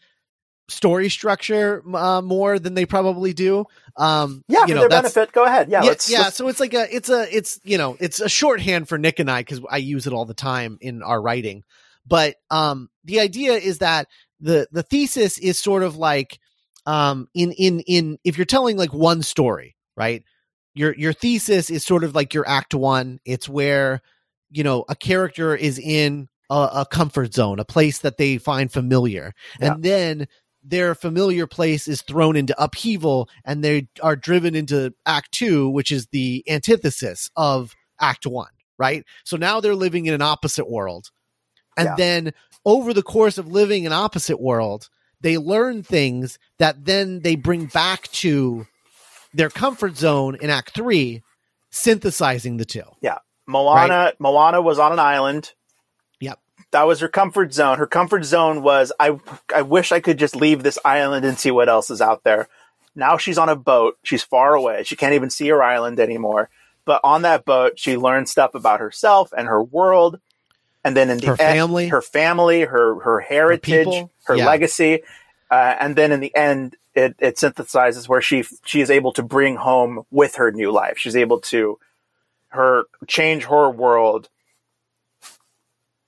story 0.69 1.09
structure 1.09 1.83
uh, 1.95 2.21
more 2.21 2.59
than 2.59 2.75
they 2.75 2.85
probably 2.85 3.33
do. 3.33 3.65
Um, 3.97 4.45
yeah, 4.49 4.67
you 4.67 4.75
for 4.75 4.81
their 4.81 4.89
benefit, 4.89 5.33
go 5.33 5.45
ahead. 5.45 5.71
Yeah. 5.71 5.83
yeah, 5.83 5.89
let's, 5.89 6.11
yeah. 6.11 6.19
let's- 6.23 6.37
So 6.37 6.49
it's 6.49 6.61
like 6.61 6.75
a, 6.75 6.95
it's 6.95 7.09
a, 7.09 7.35
it's 7.35 7.61
you 7.65 7.79
know, 7.79 7.97
it's 7.99 8.21
a 8.21 8.29
shorthand 8.29 8.89
for 8.89 8.99
Nick 8.99 9.19
and 9.21 9.31
I 9.31 9.41
because 9.41 9.61
I 9.71 9.79
use 9.79 10.07
it 10.07 10.13
all 10.13 10.25
the 10.27 10.35
time 10.35 10.77
in 10.81 11.03
our 11.03 11.21
writing. 11.21 11.65
But 12.11 12.37
um, 12.50 12.90
the 13.05 13.21
idea 13.21 13.55
is 13.55 13.79
that 13.79 14.09
the 14.40 14.69
the 14.73 14.83
thesis 14.83 15.38
is 15.38 15.59
sort 15.59 15.83
of 15.83 15.97
like 15.97 16.38
um 16.87 17.29
in 17.35 17.52
in 17.52 17.81
in 17.81 18.19
if 18.25 18.37
you're 18.37 18.45
telling 18.45 18.76
like 18.76 18.93
one 18.93 19.23
story, 19.23 19.76
right? 19.97 20.23
Your 20.75 20.95
your 20.97 21.12
thesis 21.14 21.71
is 21.71 21.85
sort 21.85 22.05
of 22.05 22.14
like 22.14 22.35
your 22.35 22.47
act 22.49 22.75
one. 22.75 23.21
It's 23.25 23.49
where 23.49 24.02
you 24.50 24.62
know 24.64 24.85
a 24.88 24.97
character 24.97 25.55
is 25.57 25.79
in 25.79 26.29
a, 26.50 26.69
a 26.75 26.87
comfort 26.90 27.33
zone, 27.33 27.61
a 27.61 27.64
place 27.64 27.99
that 28.00 28.17
they 28.19 28.37
find 28.38 28.73
familiar, 28.73 29.33
Yeah. 29.61 29.75
and 29.75 29.83
then 29.83 30.26
their 30.62 30.95
familiar 30.95 31.47
place 31.47 31.88
is 31.88 32.02
thrown 32.02 32.37
into 32.37 32.61
upheaval 32.62 33.31
and 33.47 33.64
they 33.64 33.88
are 34.02 34.14
driven 34.17 34.55
into 34.55 34.93
act 35.07 35.33
two 35.33 35.71
which 35.71 35.90
is 35.90 36.07
the 36.12 36.45
antithesis 36.49 37.31
of 37.35 37.75
act 37.99 38.26
one 38.26 38.50
right 38.79 39.05
so 39.25 39.38
now 39.38 39.59
they're 39.61 39.75
living 39.75 40.05
in 40.05 40.12
an 40.12 40.21
opposite 40.21 40.69
world 40.69 41.11
and 41.81 41.87
Yeah. 41.89 41.95
then 41.97 42.33
over 42.65 42.93
the 42.93 43.03
course 43.03 43.39
of 43.39 43.47
living 43.49 43.87
an 43.87 43.93
opposite 43.93 44.41
world 44.41 44.89
they 45.23 45.37
learn 45.37 45.83
things 45.83 46.39
that 46.59 46.85
then 46.85 47.21
they 47.21 47.37
bring 47.37 47.67
back 47.67 48.09
to 48.13 48.67
their 49.35 49.51
comfort 49.51 49.97
zone 49.97 50.37
in 50.41 50.49
act 50.51 50.71
three 50.75 51.23
synthesizing 51.71 52.57
the 52.57 52.65
two 52.65 52.83
Yeah. 53.01 53.19
Moana 53.47 54.13
Moana 54.19 54.61
was 54.63 54.79
on 54.79 54.93
an 54.93 54.99
island. 54.99 55.55
Yep. 56.21 56.39
That 56.73 56.87
was 56.87 57.01
her 57.01 57.09
comfort 57.09 57.53
zone. 57.53 57.79
Her 57.79 57.87
comfort 57.87 58.25
zone 58.25 58.63
was 58.63 58.93
I 59.01 59.19
I 59.55 59.63
wish 59.63 59.91
I 59.93 60.01
could 60.01 60.19
just 60.19 60.37
leave 60.37 60.63
this 60.63 60.79
island 60.85 61.25
and 61.25 61.39
see 61.39 61.51
what 61.51 61.69
else 61.69 61.91
is 61.91 62.01
out 62.01 62.23
there. 62.25 62.49
Now 62.95 63.17
she's 63.17 63.39
on 63.39 63.49
a 63.49 63.57
boat. 63.57 63.99
She's 64.03 64.23
far 64.23 64.55
away. 64.55 64.83
She 64.85 64.97
can't 64.97 65.15
even 65.15 65.31
see 65.31 65.49
her 65.49 65.63
island 65.63 65.99
anymore. 66.01 66.49
But 66.85 67.01
on 67.05 67.23
that 67.23 67.45
boat, 67.45 67.79
she 67.79 67.97
learned 67.97 68.29
stuff 68.29 68.55
about 68.55 68.81
herself 68.81 69.33
and 69.37 69.47
her 69.49 69.63
world. 69.63 70.19
And 70.85 70.97
then 70.97 71.11
in 71.11 71.19
the 71.19 71.27
Her 71.27 71.33
end- 71.33 71.39
family. 71.41 71.89
her 71.89 72.01
family, 72.03 72.63
her 72.63 73.01
her 73.01 73.21
heritage, 73.21 73.85
her, 73.85 73.85
people. 73.85 74.11
Yeah. 74.37 74.47
legacy, 74.47 75.03
uh, 75.51 75.77
and 75.79 75.95
then 75.97 76.11
in 76.13 76.21
the 76.21 76.35
end, 76.35 76.77
it, 76.95 77.17
it 77.19 77.37
synthesizes 77.37 78.09
where 78.09 78.23
she 78.23 78.45
she 78.65 78.81
is 78.81 78.91
able 78.91 79.13
to 79.13 79.23
bring 79.23 79.57
home 79.57 80.05
with 80.11 80.37
her 80.37 80.51
new 80.53 80.73
life. 80.73 80.97
She's 80.99 81.17
able 81.17 81.41
to 81.43 81.79
her 82.49 82.85
change 83.07 83.45
her 83.45 83.69
world 83.71 84.29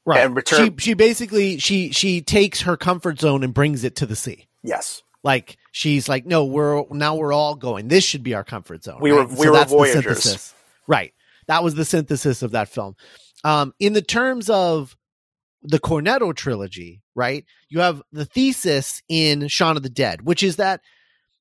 right 0.05 0.25
And 0.25 0.35
return- 0.35 0.77
she 0.79 0.85
she 0.91 0.95
basically 0.95 1.59
she 1.59 1.91
she 1.93 2.21
takes 2.21 2.63
her 2.63 2.77
comfort 2.77 3.21
zone 3.21 3.45
and 3.45 3.55
brings 3.55 3.85
it 3.85 3.95
to 3.97 4.07
the 4.07 4.17
sea 4.17 4.49
Yes. 4.65 5.03
like 5.23 5.57
she's 5.71 6.09
like 6.09 6.27
no 6.27 6.45
we're 6.45 6.85
now 6.91 7.15
we're 7.15 7.33
all 7.33 7.55
going 7.55 7.87
this 7.89 8.03
should 8.05 8.25
be 8.25 8.35
our 8.35 8.43
comfort 8.43 8.83
zone 8.83 8.99
We 9.01 9.13
right? 9.13 9.29
were- 9.29 9.35
we 9.37 9.49
were 9.49 9.57
that's 9.57 9.71
the 9.71 9.77
voyagers. 9.77 10.03
synthesis. 10.23 10.55
right 10.89 11.15
that 11.47 11.63
was 11.63 11.75
the 11.77 11.85
synthesis 11.85 12.43
of 12.43 12.51
that 12.53 12.69
film 12.69 12.97
um 13.45 13.73
in 13.79 13.93
the 13.93 14.03
terms 14.03 14.49
of 14.51 14.97
the 15.63 15.79
cornetto 15.79 16.35
trilogy 16.35 17.03
right 17.15 17.45
you 17.69 17.81
have 17.81 18.03
the 18.13 18.25
thesis 18.25 19.03
in 19.09 19.49
shaun 19.49 19.77
of 19.77 19.83
the 19.83 19.89
dead 19.91 20.23
which 20.23 20.43
is 20.43 20.57
that 20.57 20.81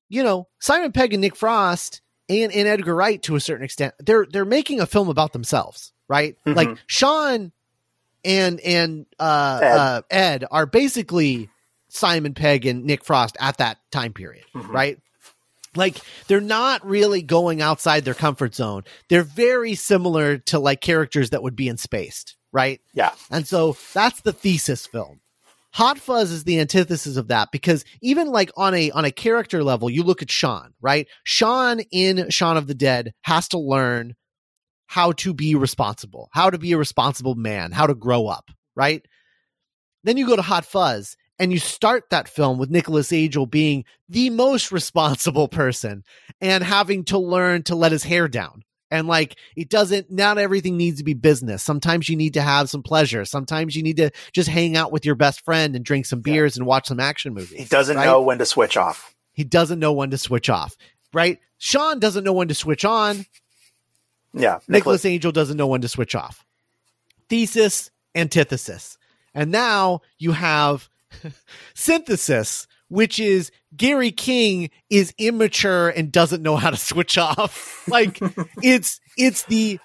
you 0.08 0.22
know 0.22 0.46
simon 0.60 0.92
pegg 0.92 1.12
and 1.12 1.20
nick 1.20 1.34
frost 1.36 2.00
and, 2.28 2.52
and 2.52 2.68
edgar 2.68 2.94
wright 2.94 3.22
to 3.22 3.34
a 3.36 3.40
certain 3.40 3.64
extent 3.64 3.94
they're 3.98 4.26
they're 4.30 4.44
making 4.44 4.80
a 4.80 4.86
film 4.86 5.08
about 5.08 5.32
themselves 5.32 5.92
right 6.08 6.36
Mhm. 6.46 6.56
like 6.56 6.78
shaun 6.86 7.52
and 8.24 8.60
and 8.60 9.06
uh 9.18 9.58
Ed. 9.62 9.76
uh 9.76 10.02
ed 10.10 10.44
are 10.50 10.66
basically 10.66 11.48
simon 11.88 12.34
pegg 12.34 12.64
and 12.66 12.84
nick 12.84 13.04
frost 13.04 13.36
at 13.40 13.56
that 13.58 13.78
time 13.90 14.12
period 14.12 14.44
Mhm. 14.54 14.68
right 14.68 14.98
like 15.74 15.98
they're 16.28 16.40
not 16.40 16.86
really 16.86 17.22
going 17.22 17.62
outside 17.62 18.04
their 18.04 18.14
comfort 18.14 18.54
zone. 18.54 18.84
They're 19.08 19.22
very 19.22 19.74
similar 19.74 20.38
to 20.38 20.58
like 20.58 20.80
characters 20.80 21.30
that 21.30 21.42
would 21.42 21.56
be 21.56 21.68
in 21.68 21.76
spaced 21.76 22.36
right? 22.52 22.80
Yeah. 22.94 23.12
and 23.30 23.46
so 23.46 23.76
that's 23.94 24.20
the 24.20 24.32
thesis 24.32 24.86
film. 24.86 25.20
Hot 25.72 25.98
fuzz 25.98 26.30
is 26.30 26.44
the 26.44 26.60
antithesis 26.60 27.16
of 27.16 27.28
that 27.28 27.50
because 27.50 27.86
even 28.02 28.28
like 28.28 28.50
on 28.58 28.74
a 28.74 28.90
on 28.90 29.06
a 29.06 29.10
character 29.10 29.64
level 29.64 29.88
you 29.88 30.02
look 30.02 30.20
at 30.20 30.30
shaun 30.30 30.74
right? 30.82 31.08
Shaun 31.24 31.80
in 31.90 32.28
shaun 32.28 32.58
of 32.58 32.66
the 32.66 32.74
dead 32.74 33.14
has 33.22 33.48
to 33.48 33.58
learn 33.58 34.14
how 34.86 35.12
to 35.12 35.32
be 35.32 35.54
responsible 35.54 36.28
how 36.32 36.50
to 36.50 36.58
be 36.58 36.72
a 36.72 36.78
responsible 36.78 37.34
man 37.34 37.72
how 37.72 37.86
to 37.86 37.94
grow 37.94 38.26
up 38.26 38.50
right? 38.76 39.02
Then 40.04 40.18
you 40.18 40.26
go 40.26 40.36
to 40.36 40.42
hot 40.42 40.66
fuzz 40.66 41.16
and 41.42 41.52
you 41.52 41.58
start 41.58 42.10
that 42.10 42.28
film 42.28 42.56
with 42.56 42.70
Nicholas 42.70 43.12
Angel 43.12 43.46
being 43.46 43.84
the 44.08 44.30
most 44.30 44.70
responsible 44.70 45.48
person 45.48 46.04
and 46.40 46.62
having 46.62 47.02
to 47.06 47.18
learn 47.18 47.64
to 47.64 47.74
let 47.74 47.90
his 47.90 48.04
hair 48.04 48.28
down. 48.28 48.62
And 48.92 49.08
like, 49.08 49.34
it 49.56 49.68
doesn't, 49.68 50.08
not 50.08 50.38
everything 50.38 50.76
needs 50.76 50.98
to 50.98 51.04
be 51.04 51.14
business. 51.14 51.60
Sometimes 51.60 52.08
you 52.08 52.14
need 52.14 52.34
to 52.34 52.42
have 52.42 52.70
some 52.70 52.84
pleasure. 52.84 53.24
Sometimes 53.24 53.74
you 53.74 53.82
need 53.82 53.96
to 53.96 54.12
just 54.32 54.48
hang 54.48 54.76
out 54.76 54.92
with 54.92 55.04
your 55.04 55.16
best 55.16 55.44
friend 55.44 55.74
and 55.74 55.84
drink 55.84 56.06
some 56.06 56.20
beers 56.20 56.56
and 56.56 56.64
watch 56.64 56.86
some 56.86 57.00
action 57.00 57.34
movies. 57.34 57.58
He 57.58 57.64
doesn't 57.64 57.96
right? 57.96 58.06
know 58.06 58.22
when 58.22 58.38
to 58.38 58.46
switch 58.46 58.76
off. 58.76 59.12
He 59.32 59.42
doesn't 59.42 59.80
know 59.80 59.94
when 59.94 60.10
to 60.10 60.18
switch 60.18 60.48
off, 60.48 60.76
right? 61.12 61.40
Shaun 61.58 61.98
doesn't 61.98 62.22
know 62.22 62.34
when 62.34 62.48
to 62.48 62.54
switch 62.54 62.84
on. 62.84 63.26
Yeah. 64.32 64.60
Nicholas. 64.68 65.04
Angel 65.04 65.32
doesn't 65.32 65.56
know 65.56 65.66
when 65.66 65.80
to 65.80 65.88
switch 65.88 66.14
off. 66.14 66.46
Thesis, 67.28 67.90
antithesis. 68.14 68.96
And 69.34 69.50
now 69.50 70.02
you 70.18 70.30
have 70.30 70.88
synthesis, 71.74 72.66
which 72.88 73.18
is 73.18 73.50
Gary 73.76 74.10
King 74.10 74.70
is 74.90 75.14
immature 75.18 75.88
and 75.88 76.12
doesn't 76.12 76.42
know 76.42 76.56
how 76.56 76.70
to 76.70 76.76
switch 76.76 77.18
off. 77.18 77.70
Like 77.88 78.20
it's 78.62 79.00
it's 79.18 79.42
the 79.46 79.80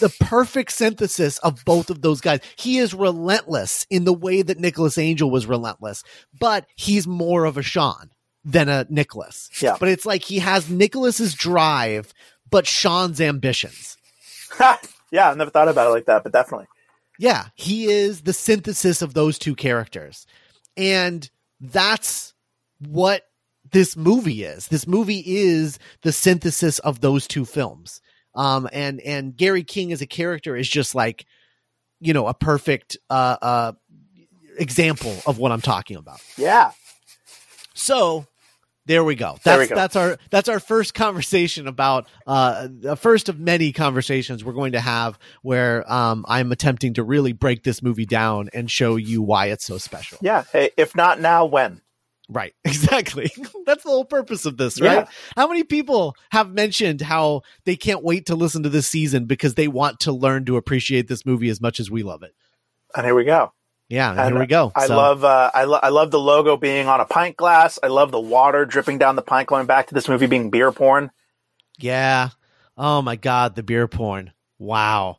the 0.00 0.12
perfect 0.20 0.72
synthesis 0.72 1.38
of 1.38 1.64
both 1.64 1.88
of 1.88 2.02
those 2.02 2.20
guys. 2.20 2.40
He 2.56 2.78
is 2.78 2.92
relentless 2.92 3.86
in 3.90 4.04
the 4.04 4.12
way 4.12 4.42
that 4.42 4.58
Nicholas 4.58 4.98
Angel 4.98 5.30
was 5.30 5.46
relentless, 5.46 6.02
but 6.38 6.66
he's 6.74 7.06
more 7.06 7.44
of 7.44 7.56
a 7.56 7.62
Shaun 7.62 8.10
than 8.44 8.68
a 8.68 8.86
Nicholas. 8.88 9.50
Yeah. 9.62 9.76
But 9.78 9.90
it's 9.90 10.04
like 10.04 10.24
he 10.24 10.40
has 10.40 10.68
Nicholas's 10.68 11.34
drive, 11.34 12.12
but 12.50 12.66
Shaun's 12.66 13.20
ambitions. 13.20 13.96
yeah. 14.60 15.30
I've 15.30 15.36
never 15.36 15.50
thought 15.50 15.68
about 15.68 15.88
it 15.88 15.94
like 15.94 16.06
that, 16.06 16.24
but 16.24 16.32
definitely. 16.32 16.66
Yeah, 17.18 17.46
he 17.56 17.86
is 17.86 18.22
the 18.22 18.32
synthesis 18.32 19.02
of 19.02 19.12
those 19.14 19.38
two 19.38 19.56
characters. 19.56 20.26
And 20.78 21.28
that's 21.60 22.32
what 22.78 23.24
this 23.70 23.96
movie 23.96 24.44
is. 24.44 24.68
This 24.68 24.86
movie 24.86 25.22
is 25.26 25.78
the 26.02 26.12
synthesis 26.12 26.78
of 26.78 27.00
those 27.00 27.26
two 27.26 27.44
films. 27.44 28.00
Um 28.34 28.68
and 28.72 29.00
and 29.00 29.36
Gary 29.36 29.64
King 29.64 29.92
as 29.92 30.00
a 30.00 30.06
character 30.06 30.56
is 30.56 30.68
just 30.68 30.94
like 30.94 31.26
you 32.00 32.14
know, 32.14 32.28
a 32.28 32.34
perfect 32.34 32.96
uh 33.10 33.36
uh 33.42 33.72
example 34.56 35.14
of 35.26 35.38
what 35.38 35.52
I'm 35.52 35.60
talking 35.60 35.96
about. 35.96 36.20
Yeah. 36.36 36.70
So 37.74 38.26
there 38.88 39.04
we 39.04 39.14
go. 39.14 39.32
That's 39.34 39.44
There 39.44 39.58
we 39.60 39.66
go. 39.68 39.74
that's 39.76 39.94
our 39.94 40.18
that's 40.30 40.48
our 40.48 40.58
first 40.58 40.94
conversation 40.94 41.68
about 41.68 42.08
uh 42.26 42.66
the 42.68 42.96
first 42.96 43.28
of 43.28 43.38
many 43.38 43.70
conversations 43.70 44.42
we're 44.44 44.54
going 44.54 44.72
to 44.72 44.80
have 44.80 45.18
where 45.42 45.90
um 45.92 46.24
I'm 46.26 46.50
attempting 46.50 46.94
to 46.94 47.04
really 47.04 47.32
break 47.32 47.62
this 47.62 47.82
movie 47.82 48.06
down 48.06 48.48
and 48.52 48.68
show 48.68 48.96
you 48.96 49.22
why 49.22 49.46
it's 49.46 49.64
so 49.64 49.78
special. 49.78 50.18
Yeah. 50.20 50.42
Hey, 50.50 50.70
if 50.76 50.96
not 50.96 51.20
now, 51.20 51.44
when? 51.44 51.82
Right. 52.28 52.54
Exactly. 52.64 53.30
that's 53.66 53.84
the 53.84 53.90
whole 53.90 54.04
purpose 54.04 54.44
of 54.46 54.56
this, 54.56 54.80
right? 54.80 54.92
Yeah. 55.00 55.06
How 55.36 55.46
many 55.48 55.62
people 55.64 56.16
have 56.30 56.50
mentioned 56.52 57.00
how 57.00 57.42
they 57.64 57.76
can't 57.76 58.02
wait 58.02 58.26
to 58.26 58.34
listen 58.34 58.62
to 58.64 58.68
this 58.68 58.86
season 58.86 59.26
because 59.26 59.54
they 59.54 59.68
want 59.68 60.00
to 60.00 60.12
learn 60.12 60.44
to 60.46 60.56
appreciate 60.56 61.08
this 61.08 61.24
movie 61.26 61.48
as 61.50 61.60
much 61.60 61.78
as 61.80 61.90
we 61.90 62.02
love 62.02 62.22
it? 62.22 62.34
And 62.96 63.04
here 63.04 63.14
we 63.14 63.24
go. 63.24 63.52
Yeah, 63.88 64.10
and 64.10 64.32
here 64.32 64.38
we 64.38 64.46
go. 64.46 64.70
I 64.74 64.86
So- 64.86 64.96
love 64.96 65.24
uh, 65.24 65.50
I, 65.54 65.64
lo- 65.64 65.80
I 65.82 65.88
love 65.88 66.10
the 66.10 66.20
logo 66.20 66.56
being 66.56 66.88
on 66.88 67.00
a 67.00 67.06
pint 67.06 67.36
glass. 67.36 67.78
I 67.82 67.86
love 67.86 68.10
the 68.10 68.20
water 68.20 68.66
dripping 68.66 68.98
down 68.98 69.16
the 69.16 69.22
pint. 69.22 69.48
Going 69.48 69.66
back 69.66 69.86
to 69.88 69.94
this 69.94 70.08
movie 70.08 70.26
being 70.26 70.50
beer 70.50 70.70
porn. 70.72 71.10
Yeah. 71.78 72.30
Oh 72.76 73.00
my 73.02 73.16
god, 73.16 73.54
the 73.56 73.62
beer 73.62 73.88
porn. 73.88 74.32
Wow. 74.58 75.18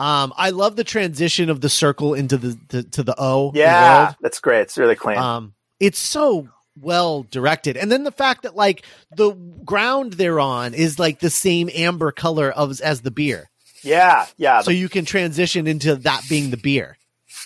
Um, 0.00 0.32
I 0.36 0.50
love 0.50 0.76
the 0.76 0.84
transition 0.84 1.50
of 1.50 1.60
the 1.60 1.68
circle 1.68 2.14
into 2.14 2.36
the, 2.36 2.58
the 2.68 2.82
to 2.84 3.02
the 3.02 3.14
O. 3.18 3.52
Yeah, 3.54 4.04
world. 4.04 4.16
that's 4.20 4.40
great. 4.40 4.62
It's 4.62 4.78
really 4.78 4.94
clean. 4.94 5.18
Um, 5.18 5.54
it's 5.80 5.98
so 5.98 6.48
well 6.80 7.24
directed, 7.24 7.76
and 7.76 7.90
then 7.90 8.04
the 8.04 8.12
fact 8.12 8.42
that 8.42 8.54
like 8.54 8.84
the 9.16 9.32
ground 9.64 10.12
they're 10.14 10.38
on 10.38 10.74
is 10.74 10.98
like 10.98 11.18
the 11.20 11.30
same 11.30 11.68
amber 11.74 12.12
color 12.12 12.50
of 12.50 12.80
as 12.80 13.00
the 13.00 13.10
beer, 13.10 13.50
yeah, 13.82 14.26
yeah. 14.36 14.60
so 14.60 14.70
you 14.70 14.88
can 14.88 15.04
transition 15.04 15.66
into 15.66 15.96
that 15.96 16.22
being 16.28 16.50
the 16.50 16.56
beer. 16.56 16.96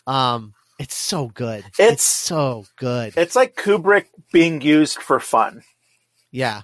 Um, 0.07 0.53
it's 0.79 0.97
so 0.97 1.29
good. 1.29 1.65
It's, 1.67 1.81
It's- 1.81 2.03
so 2.03 2.65
good. 2.77 3.15
it's 3.17 3.37
like 3.37 3.55
Kubrick 3.57 4.07
being 4.33 4.61
used 4.61 4.99
for 5.01 5.21
fun, 5.21 5.63
yeah, 6.31 6.63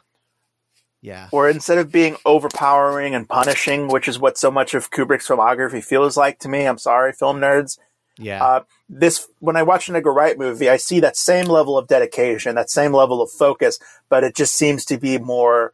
yeah, 1.01 1.29
or 1.33 1.49
instead 1.49 1.79
of 1.79 1.93
being 1.93 2.17
overpowering 2.25 3.15
and 3.15 3.29
punishing, 3.29 3.89
which 3.89 4.09
is 4.09 4.19
what 4.19 4.37
so 4.39 4.51
much 4.51 4.75
of 4.75 4.91
Kubrick's 4.91 5.29
filmography 5.29 5.83
feels 5.85 6.17
like 6.17 6.39
to 6.41 6.49
me. 6.49 6.65
I'm 6.67 6.79
sorry, 6.79 7.13
film 7.13 7.39
nerds. 7.41 7.79
yeah. 8.19 8.45
Uh, 8.45 8.61
this 8.89 9.29
when 9.39 9.55
I 9.57 9.63
watch 9.63 9.89
an 9.89 9.97
Edgar 9.97 10.13
Wright 10.13 10.37
movie, 10.39 10.69
I 10.71 10.79
see 10.79 10.99
that 11.01 11.17
same 11.17 11.47
level 11.47 11.77
of 11.79 11.87
dedication, 11.87 12.55
that 12.57 12.71
same 12.71 12.93
level 12.93 13.21
of 13.23 13.31
focus, 13.31 13.79
but 14.09 14.25
it 14.25 14.35
just 14.35 14.55
seems 14.55 14.85
to 14.87 14.97
be 14.99 15.19
more 15.19 15.73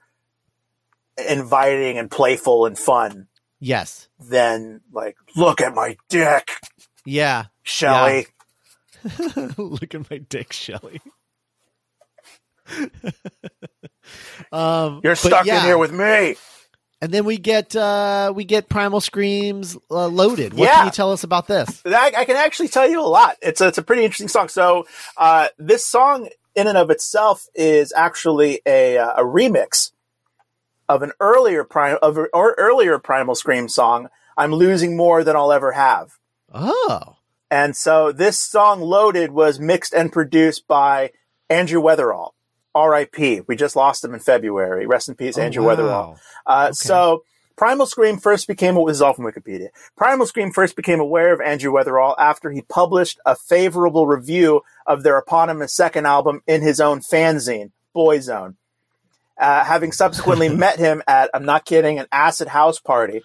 inviting 1.28 1.96
and 1.98 2.10
playful 2.10 2.66
and 2.66 2.76
fun 2.78 3.28
yes, 3.60 4.08
than 4.18 4.80
like, 4.92 5.16
look 5.36 5.60
at 5.60 5.74
my 5.74 5.96
dick, 6.08 6.50
yeah. 7.04 7.46
Shelley. 7.62 8.26
Look 9.58 9.94
at 9.94 10.10
my 10.10 10.18
dick, 10.18 10.52
Shelly. 10.52 11.00
um, 14.52 15.00
You're 15.02 15.14
stuck 15.16 15.46
yeah. 15.46 15.58
in 15.60 15.64
here 15.64 15.78
with 15.78 15.92
me. 15.92 16.36
and 17.02 17.12
then 17.12 17.24
we 17.24 17.36
get 17.36 17.74
uh 17.76 18.32
we 18.34 18.44
get 18.44 18.68
Primal 18.68 19.00
Screams 19.00 19.76
uh, 19.90 20.06
loaded. 20.06 20.54
What 20.54 20.64
Yeah. 20.66 20.76
can 20.76 20.86
you 20.86 20.92
tell 20.92 21.12
us 21.12 21.24
about 21.24 21.46
this? 21.46 21.82
I, 21.86 22.12
I 22.16 22.24
can 22.24 22.36
actually 22.36 22.68
tell 22.68 22.88
you 22.88 23.00
a 23.00 23.02
lot. 23.06 23.36
It's 23.42 23.60
a, 23.60 23.68
it's 23.68 23.78
a 23.78 23.82
pretty 23.82 24.04
interesting 24.04 24.28
song. 24.28 24.48
So, 24.48 24.86
uh, 25.16 25.48
this 25.58 25.86
song 25.86 26.28
in 26.54 26.66
and 26.66 26.78
of 26.78 26.90
itself 26.90 27.46
is 27.54 27.92
actually 27.94 28.60
a, 28.66 28.96
uh, 28.98 29.14
a 29.16 29.22
remix 29.24 29.90
of 30.88 31.02
an 31.02 31.12
earlier 31.20 31.64
prime 31.64 31.98
of 32.02 32.16
or 32.32 32.54
earlier 32.56 32.98
Primal 32.98 33.34
Scream 33.34 33.68
song. 33.68 34.08
I'm 34.36 34.52
losing 34.52 34.96
more 34.96 35.22
than 35.24 35.36
I'll 35.36 35.52
ever 35.52 35.72
have. 35.72 36.12
Oh, 36.54 37.16
And 37.50 37.74
so 37.76 38.12
this 38.12 38.38
song 38.38 38.80
Loaded 38.80 39.32
was 39.32 39.58
mixed 39.60 39.92
and 39.92 40.12
produced 40.12 40.66
by 40.68 41.10
Andrew 41.50 41.82
Weatherall. 41.82 42.30
R.I.P. 42.76 43.42
We 43.46 43.54
just 43.56 43.76
lost 43.76 44.04
him 44.04 44.14
in 44.14 44.20
February. 44.20 44.86
Rest 44.86 45.08
in 45.08 45.14
peace, 45.14 45.36
Andrew 45.38 45.62
Oh, 45.64 45.66
wow. 45.66 45.74
Weatherall. 45.76 46.18
Uh, 46.46 46.72
So 46.72 47.24
Primal 47.56 47.86
Scream 47.86 48.18
first 48.18 48.48
became, 48.48 48.74
this 48.86 48.96
is 48.96 49.02
all 49.02 49.12
from 49.14 49.24
Wikipedia. 49.26 49.68
Primal 49.96 50.26
Scream 50.26 50.50
first 50.52 50.74
became 50.74 50.98
aware 51.00 51.32
of 51.32 51.40
Andrew 51.40 51.72
Weatherall 51.72 52.14
after 52.18 52.50
he 52.50 52.62
published 52.62 53.20
a 53.26 53.36
favorable 53.36 54.06
review 54.08 54.62
of 54.86 55.02
their 55.04 55.16
eponymous 55.18 55.72
second 55.72 56.06
album 56.06 56.42
in 56.48 56.62
his 56.62 56.80
own 56.80 57.00
fanzine, 57.00 57.70
Boy's 57.92 58.28
Own. 58.28 58.56
Uh, 59.38 59.64
having 59.64 59.92
subsequently 59.92 60.48
met 60.56 60.78
him 60.78 61.02
at, 61.06 61.30
I'm 61.34 61.44
not 61.44 61.64
kidding, 61.64 61.98
an 62.00 62.06
acid 62.10 62.48
house 62.48 62.80
party 62.80 63.22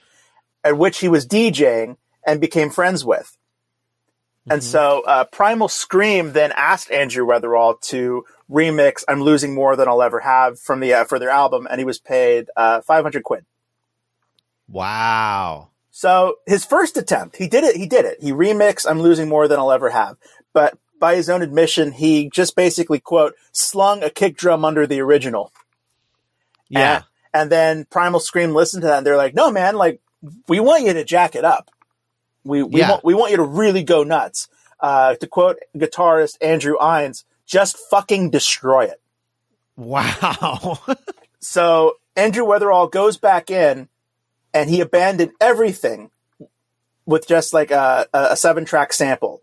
at 0.64 0.78
which 0.78 1.00
he 1.00 1.08
was 1.08 1.26
DJing 1.26 1.98
and 2.30 2.40
became 2.42 2.70
friends 2.70 3.04
with. 3.06 3.36
And 4.50 4.62
Mhm. 4.62 4.66
so 4.66 5.02
uh, 5.06 5.26
Primal 5.26 5.68
Scream 5.68 6.32
then 6.34 6.52
asked 6.56 6.92
Andrew 6.92 7.26
Weatherall 7.26 7.80
to 7.82 8.26
remix 8.50 9.04
"I'm 9.08 9.22
Losing 9.22 9.54
More 9.54 9.76
Than 9.76 9.88
I'll 9.88 10.02
Ever 10.02 10.20
Have" 10.22 10.60
from 10.60 10.80
the 10.80 10.94
uh, 10.94 11.04
for 11.06 11.20
their 11.20 11.30
album, 11.30 11.68
and 11.70 11.80
he 11.80 11.86
was 11.86 12.00
paid 12.00 12.50
uh, 12.56 12.82
500 12.82 13.24
quid. 13.24 13.46
wow. 14.68 15.70
So 15.92 16.36
his 16.46 16.64
first 16.66 16.96
attempt, 16.98 17.36
he 17.36 17.48
did 17.48 17.64
it. 17.64 17.76
He 17.76 17.86
did 17.88 18.06
it. 18.06 18.22
He 18.22 18.32
remixed 18.32 18.86
"I'm 18.90 19.02
Losing 19.02 19.28
More 19.28 19.48
Than 19.48 19.60
I'll 19.60 19.72
Ever 19.72 19.90
Have," 19.90 20.18
but 20.54 20.78
by 21.00 21.16
his 21.16 21.30
own 21.30 21.42
admission, 21.42 21.92
he 21.92 22.30
just 22.30 22.56
basically 22.56 23.00
quote 23.00 23.36
slung 23.52 24.04
a 24.04 24.10
kick 24.10 24.36
drum 24.38 24.64
under 24.66 24.86
the 24.88 25.00
original. 25.02 25.52
Yeah, 26.70 26.96
And, 26.96 27.04
and 27.34 27.52
then 27.52 27.86
Primal 27.86 28.20
Scream 28.20 28.54
listened 28.54 28.82
to 28.82 28.88
that 28.88 28.98
and 29.00 29.08
they're 29.08 29.16
like, 29.18 29.34
no, 29.34 29.50
man, 29.50 29.76
like, 29.76 30.02
we 30.48 30.60
want 30.60 30.84
you 30.84 30.94
to 30.94 31.04
jack 31.06 31.36
it 31.36 31.44
up. 31.46 31.70
We, 32.44 32.64
we, 32.64 32.80
Yeah. 32.80 32.92
want, 32.92 33.04
we 33.06 33.14
want 33.14 33.32
you 33.32 33.38
to 33.38 33.44
really 33.44 33.84
go 33.84 34.04
nuts. 34.04 34.48
Uh, 34.80 35.16
to 35.16 35.28
quote 35.28 35.58
guitarist 35.76 36.38
Andrew 36.42 36.76
Innes, 36.82 37.26
just 37.46 37.78
fucking 37.90 38.30
destroy 38.30 38.86
it. 38.86 39.02
wow. 39.76 40.80
So 41.42 41.94
Andrew 42.18 42.44
Weatherall 42.44 42.92
goes 42.92 43.18
back 43.18 43.50
in 43.50 43.88
and 44.54 44.70
he 44.70 44.82
abandoned 44.82 45.32
everything 45.40 46.12
with 47.06 47.28
just 47.28 47.54
like 47.54 47.72
a, 47.72 48.08
a, 48.14 48.36
seven 48.36 48.66
track 48.66 48.92
sample. 48.92 49.42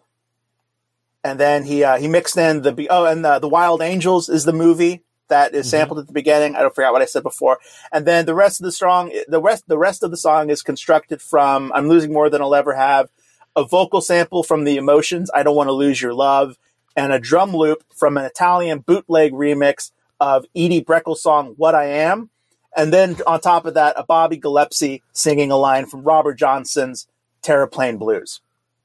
And 1.25 1.41
then 1.41 1.65
he, 1.65 1.83
uh, 1.83 1.97
he 1.97 2.07
mixed 2.07 2.37
in 2.37 2.61
the, 2.63 2.87
oh, 2.91 3.07
and 3.07 3.25
the, 3.25 3.39
the 3.39 3.49
Wild 3.49 3.81
Angels 3.81 4.29
is 4.29 4.45
the 4.45 4.53
movie 4.53 5.03
that 5.29 5.55
is 5.55 5.67
Mhm. 5.67 5.71
sampled 5.71 5.99
at 6.01 6.07
the 6.07 6.13
beginning. 6.13 6.55
I 6.57 6.61
don't 6.63 6.75
forget 6.75 6.93
what 6.93 7.03
I 7.03 7.07
said 7.07 7.23
before. 7.23 7.59
And 7.93 8.07
then 8.07 8.27
the 8.27 8.35
rest 8.35 8.61
of 8.61 8.65
the 8.65 8.73
song, 8.73 9.13
the 9.29 9.41
rest, 9.41 9.65
the 9.67 9.79
rest 9.79 10.03
of 10.03 10.11
the 10.11 10.17
song 10.17 10.51
is 10.51 10.63
constructed 10.63 11.21
from 11.23 11.73
I'm 11.75 11.89
losing 11.89 12.13
more 12.13 12.31
than 12.31 12.41
I'll 12.43 12.55
ever 12.55 12.75
have, 12.75 13.09
a 13.57 13.65
vocal 13.65 14.01
sample 14.01 14.43
from 14.43 14.65
the 14.65 14.77
emotions. 14.77 15.31
I 15.35 15.43
don't 15.43 15.57
want 15.57 15.69
to 15.69 15.73
lose 15.73 16.01
your 16.01 16.15
love 16.15 16.57
and 16.95 17.13
a 17.13 17.19
drum 17.19 17.55
loop 17.57 17.83
from 17.95 18.17
an 18.17 18.25
Italian 18.25 18.79
bootleg 18.81 19.33
remix 19.33 19.91
of 20.21 20.47
Edie 20.55 20.81
Brickell's 20.83 21.23
song 21.23 21.55
"What 21.57 21.75
I 21.75 21.87
Am," 21.87 22.31
and 22.77 22.93
then 22.93 23.17
on 23.27 23.41
top 23.41 23.67
of 23.67 23.75
that, 23.75 23.95
a 23.99 24.05
Bobby 24.05 24.37
Gillespie 24.39 25.03
singing 25.13 25.51
a 25.51 25.57
line 25.57 25.87
from 25.87 26.03
Robert 26.05 26.35
Johnson's 26.35 27.07
"Terraplane 27.43 27.99
Blues." 27.99 28.41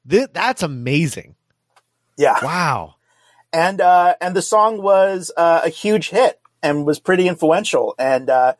Th- 0.09 0.27
that's 0.33 0.63
amazing. 0.63 1.35
Yeah, 2.17 2.37
Wow. 2.43 2.95
And 3.53 3.81
uh, 3.81 4.15
and 4.21 4.35
the 4.35 4.41
song 4.41 4.81
was 4.81 5.31
uh, 5.35 5.61
a 5.63 5.69
huge 5.69 6.09
hit 6.09 6.39
and 6.63 6.85
was 6.85 6.99
pretty 6.99 7.27
influential, 7.27 7.95
and 7.97 8.29
uh, 8.29 8.53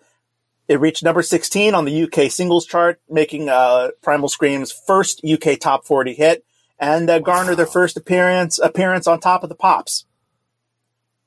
it 0.68 0.80
reached 0.80 1.04
number 1.04 1.22
sixteen 1.22 1.74
on 1.74 1.86
the 1.86 2.04
UK 2.04 2.32
singles 2.32 2.66
chart, 2.66 3.02
making 3.10 3.50
uh, 3.50 3.90
Primal 4.02 4.30
Scream's 4.30 4.72
first 4.72 5.22
UK 5.24 5.60
top 5.60 5.86
forty 5.86 6.14
hit, 6.14 6.46
and 6.80 7.10
uh, 7.10 7.20
garnered 7.20 7.58
their 7.58 7.66
first 7.66 7.98
appearance 7.98 8.60
appearance 8.60 9.08
on 9.08 9.20
Top 9.20 9.44
of 9.44 9.50
the 9.50 9.56
Pops. 9.56 10.06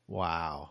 Wow. 0.07 0.71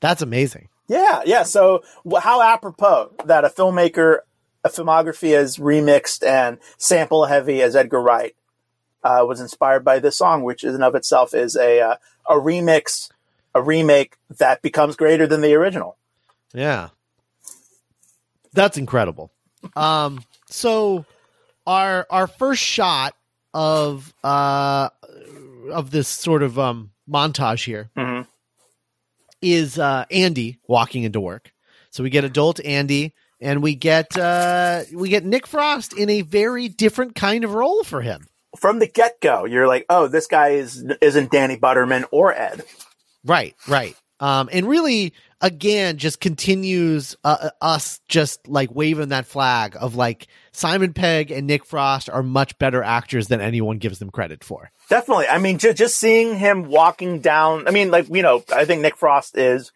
That's 0.00 0.22
amazing. 0.22 0.68
Yeah, 0.88 1.22
yeah. 1.24 1.44
So 1.44 1.84
how 2.20 2.42
apropos 2.42 3.12
that 3.26 3.44
a 3.44 3.48
filmmaker, 3.48 4.20
a 4.64 4.68
filmography 4.68 5.36
as 5.36 5.58
remixed 5.58 6.26
and 6.26 6.58
sample 6.78 7.26
heavy 7.26 7.62
as 7.62 7.76
Edgar 7.76 8.00
Wright 8.00 8.34
uh, 9.02 9.24
was 9.26 9.40
inspired 9.40 9.84
by 9.84 9.98
this 9.98 10.16
song, 10.16 10.42
which 10.42 10.64
in 10.64 10.74
and 10.74 10.84
of 10.84 10.94
itself 10.94 11.34
is 11.34 11.56
a 11.56 11.80
uh, 11.80 11.94
a 12.28 12.34
remix, 12.34 13.10
a 13.54 13.62
remake 13.62 14.16
that 14.38 14.62
becomes 14.62 14.96
greater 14.96 15.26
than 15.26 15.40
the 15.40 15.54
original. 15.54 15.96
Yeah. 16.52 16.88
That's 18.52 18.76
incredible. 18.78 19.30
Um 19.76 20.22
so 20.48 21.04
our 21.66 22.06
our 22.10 22.26
first 22.26 22.62
shot 22.62 23.14
of 23.54 24.12
uh 24.24 24.88
of 25.70 25.90
this 25.90 26.08
sort 26.08 26.42
of 26.42 26.58
um 26.58 26.90
montage 27.08 27.64
here 27.64 27.90
Mhm. 27.96 28.26
is 29.42 29.78
uh 29.78 30.04
Andy 30.10 30.58
walking 30.66 31.04
into 31.04 31.20
work. 31.20 31.52
So 31.90 32.02
we 32.02 32.10
get 32.10 32.24
adult 32.24 32.60
Andy 32.64 33.12
and 33.40 33.62
we 33.62 33.74
get 33.74 34.16
uh 34.16 34.82
we 34.92 35.08
get 35.08 35.24
Nick 35.24 35.46
Frost 35.46 35.92
in 35.92 36.10
a 36.10 36.22
very 36.22 36.68
different 36.68 37.14
kind 37.14 37.44
of 37.44 37.54
role 37.54 37.84
for 37.84 38.00
him. 38.02 38.26
From 38.58 38.78
the 38.78 38.86
get 38.86 39.20
go, 39.20 39.44
you're 39.44 39.68
like, 39.68 39.86
oh, 39.88 40.08
this 40.08 40.26
guy 40.26 40.50
is 40.50 40.84
isn't 41.00 41.30
Danny 41.30 41.56
Butterman 41.56 42.04
or 42.10 42.34
Ed. 42.34 42.64
Right, 43.24 43.54
right. 43.68 43.94
Um, 44.18 44.50
and 44.52 44.68
really, 44.68 45.14
again, 45.40 45.96
just 45.96 46.20
continues 46.20 47.16
uh, 47.24 47.50
us 47.60 48.00
just 48.08 48.46
like 48.46 48.74
waving 48.74 49.08
that 49.08 49.26
flag 49.26 49.76
of 49.80 49.94
like 49.94 50.26
Simon 50.52 50.92
Pegg 50.92 51.30
and 51.30 51.46
Nick 51.46 51.64
Frost 51.64 52.10
are 52.10 52.22
much 52.22 52.58
better 52.58 52.82
actors 52.82 53.28
than 53.28 53.40
anyone 53.40 53.78
gives 53.78 53.98
them 53.98 54.10
credit 54.10 54.44
for. 54.44 54.70
Definitely. 54.90 55.28
I 55.28 55.38
mean, 55.38 55.58
ju- 55.58 55.72
just 55.72 55.96
seeing 55.96 56.36
him 56.36 56.64
walking 56.64 57.20
down. 57.20 57.66
I 57.66 57.70
mean, 57.70 57.90
like 57.90 58.08
you 58.10 58.22
know, 58.22 58.44
I 58.54 58.66
think 58.66 58.82
Nick 58.82 58.96
Frost 58.96 59.36
is 59.38 59.72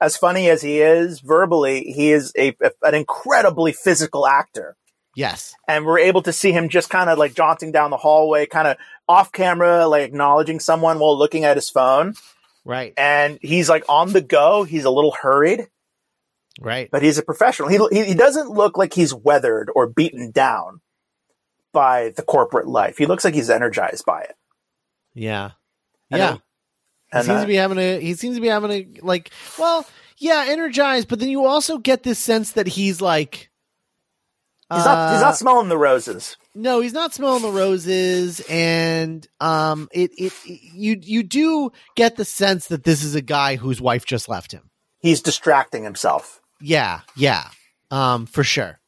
as 0.00 0.16
funny 0.16 0.48
as 0.48 0.62
he 0.62 0.80
is 0.80 1.20
verbally. 1.20 1.82
He 1.92 2.12
is 2.12 2.32
a 2.38 2.56
an 2.82 2.94
incredibly 2.94 3.72
physical 3.72 4.26
actor. 4.26 4.76
Yes, 5.16 5.54
and 5.66 5.84
we're 5.84 5.98
able 5.98 6.22
to 6.22 6.32
see 6.32 6.52
him 6.52 6.68
just 6.68 6.90
kind 6.90 7.10
of 7.10 7.18
like 7.18 7.34
jaunting 7.34 7.72
down 7.72 7.90
the 7.90 7.96
hallway, 7.96 8.46
kind 8.46 8.68
of 8.68 8.76
off 9.08 9.32
camera, 9.32 9.86
like 9.86 10.04
acknowledging 10.04 10.60
someone 10.60 10.98
while 10.98 11.18
looking 11.18 11.44
at 11.44 11.56
his 11.56 11.68
phone. 11.68 12.14
right, 12.64 12.94
And 12.96 13.38
he's 13.42 13.68
like 13.68 13.84
on 13.88 14.12
the 14.12 14.20
go. 14.20 14.62
He's 14.62 14.84
a 14.84 14.90
little 14.90 15.10
hurried, 15.10 15.68
right. 16.60 16.88
but 16.92 17.02
he's 17.02 17.18
a 17.18 17.22
professional. 17.22 17.68
He, 17.68 17.78
he, 17.90 18.04
he 18.04 18.14
doesn't 18.14 18.50
look 18.50 18.78
like 18.78 18.94
he's 18.94 19.12
weathered 19.12 19.70
or 19.74 19.88
beaten 19.88 20.30
down, 20.30 20.80
by 21.72 22.10
the 22.16 22.22
corporate 22.22 22.66
life. 22.66 22.98
He 22.98 23.06
looks 23.06 23.24
like 23.24 23.34
he's 23.34 23.50
energized 23.50 24.04
by 24.04 24.22
it. 24.22 24.34
Yeah. 25.14 25.50
And 26.10 26.18
yeah. 26.18 26.28
then- 26.28 26.42
he 27.12 27.18
and, 27.18 27.26
seems 27.26 27.38
uh, 27.38 27.40
to 27.40 27.46
be 27.48 27.56
having 27.56 27.78
a 27.78 27.98
he 27.98 28.14
seems 28.14 28.36
to 28.36 28.40
be 28.40 28.46
having 28.46 28.70
a 28.70 28.86
like 29.02 29.32
well, 29.58 29.84
yeah, 30.18 30.44
energized, 30.46 31.08
but 31.08 31.18
then 31.18 31.28
you 31.28 31.44
also 31.44 31.78
get 31.78 32.04
this 32.04 32.20
sense 32.20 32.52
that 32.52 32.68
he's 32.68 33.00
like 33.00 33.49
he's 34.72 34.84
not 34.84 35.12
he's 35.12 35.22
uh, 35.22 35.26
not 35.26 35.36
smelling 35.36 35.68
the 35.68 35.78
roses. 35.78 36.36
No, 36.54 36.80
he's 36.80 36.92
not 36.92 37.12
smelling 37.14 37.42
the 37.42 37.50
roses, 37.50 38.40
and 38.48 39.26
um, 39.40 39.88
it, 39.92 40.12
it 40.18 40.32
it 40.46 40.60
you 40.74 40.98
you 41.00 41.22
do 41.22 41.72
get 41.96 42.16
the 42.16 42.24
sense 42.24 42.68
that 42.68 42.84
this 42.84 43.02
is 43.02 43.14
a 43.14 43.22
guy 43.22 43.56
whose 43.56 43.80
wife 43.80 44.04
just 44.04 44.28
left 44.28 44.52
him. 44.52 44.70
He's 44.98 45.22
distracting 45.22 45.84
himself. 45.84 46.40
Yeah, 46.60 47.00
yeah, 47.16 47.48
um, 47.90 48.26
for 48.26 48.44
sure. 48.44 48.80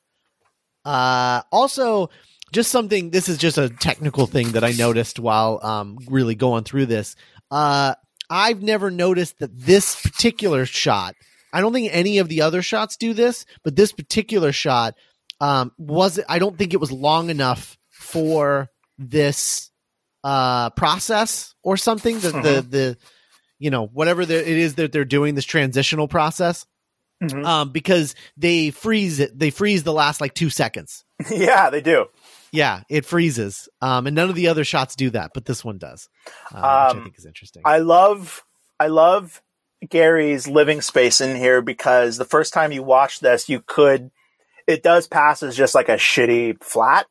Uh, 0.84 1.42
also, 1.50 2.10
just 2.52 2.70
something. 2.70 3.10
This 3.10 3.28
is 3.28 3.38
just 3.38 3.58
a 3.58 3.68
technical 3.68 4.26
thing 4.26 4.52
that 4.52 4.64
I 4.64 4.72
noticed 4.72 5.18
while 5.18 5.60
um 5.62 5.98
really 6.08 6.34
going 6.34 6.64
through 6.64 6.86
this. 6.86 7.16
Uh, 7.50 7.94
I've 8.30 8.62
never 8.62 8.90
noticed 8.90 9.38
that 9.40 9.58
this 9.58 10.00
particular 10.00 10.64
shot. 10.64 11.14
I 11.52 11.60
don't 11.60 11.74
think 11.74 11.90
any 11.92 12.16
of 12.18 12.28
the 12.28 12.40
other 12.40 12.62
shots 12.62 12.96
do 12.96 13.12
this, 13.12 13.44
but 13.62 13.76
this 13.76 13.92
particular 13.92 14.52
shot 14.52 14.94
um 15.42 15.72
was 15.76 16.18
I 16.28 16.38
don't 16.38 16.56
think 16.56 16.72
it 16.72 16.80
was 16.80 16.90
long 16.92 17.28
enough 17.28 17.76
for 17.90 18.68
this 18.98 19.70
uh 20.24 20.70
process 20.70 21.54
or 21.64 21.76
something 21.76 22.18
the 22.20 22.30
the 22.30 22.66
the 22.76 22.96
you 23.58 23.70
know 23.70 23.86
whatever 23.86 24.24
the, 24.24 24.36
it 24.38 24.56
is 24.56 24.76
that 24.76 24.92
they're 24.92 25.04
doing 25.04 25.34
this 25.34 25.44
transitional 25.44 26.06
process. 26.08 26.64
Mhm. 27.22 27.44
um 27.46 27.70
because 27.70 28.14
they 28.36 28.70
freeze 28.70 29.20
it 29.20 29.38
they 29.38 29.50
freeze 29.50 29.82
the 29.84 29.92
last 29.92 30.20
like 30.20 30.34
2 30.34 30.48
seconds. 30.50 31.04
Yeah, 31.30 31.70
they 31.70 31.80
do. 31.80 32.06
yeah 32.52 32.82
it 32.88 33.04
freezes. 33.04 33.68
Um 33.80 34.06
and 34.08 34.16
none 34.16 34.28
of 34.28 34.34
the 34.36 34.48
other 34.48 34.64
shots 34.64 34.96
do 34.96 35.10
that 35.10 35.30
but 35.34 35.44
this 35.44 35.64
one 35.64 35.78
does 35.78 36.08
uh, 36.52 36.56
which 36.56 36.64
I 36.64 36.88
Um, 36.88 37.02
think 37.04 37.18
is 37.18 37.26
interesting. 37.26 37.62
I 37.64 37.78
love 37.78 38.44
I 38.80 38.88
love 38.88 39.40
Gary's 39.88 40.46
living 40.48 40.80
space 40.80 41.20
in 41.20 41.36
here 41.36 41.62
because 41.62 42.16
the 42.16 42.24
first 42.24 42.52
time 42.52 42.70
you 42.72 42.82
watch 42.82 43.20
this, 43.20 43.48
you 43.48 43.60
could 43.64 44.10
it 44.66 44.82
does 44.82 45.06
pass 45.06 45.42
as 45.42 45.56
just 45.56 45.74
like 45.74 45.88
a 45.88 45.96
shitty 45.96 46.62
flat, 46.62 47.06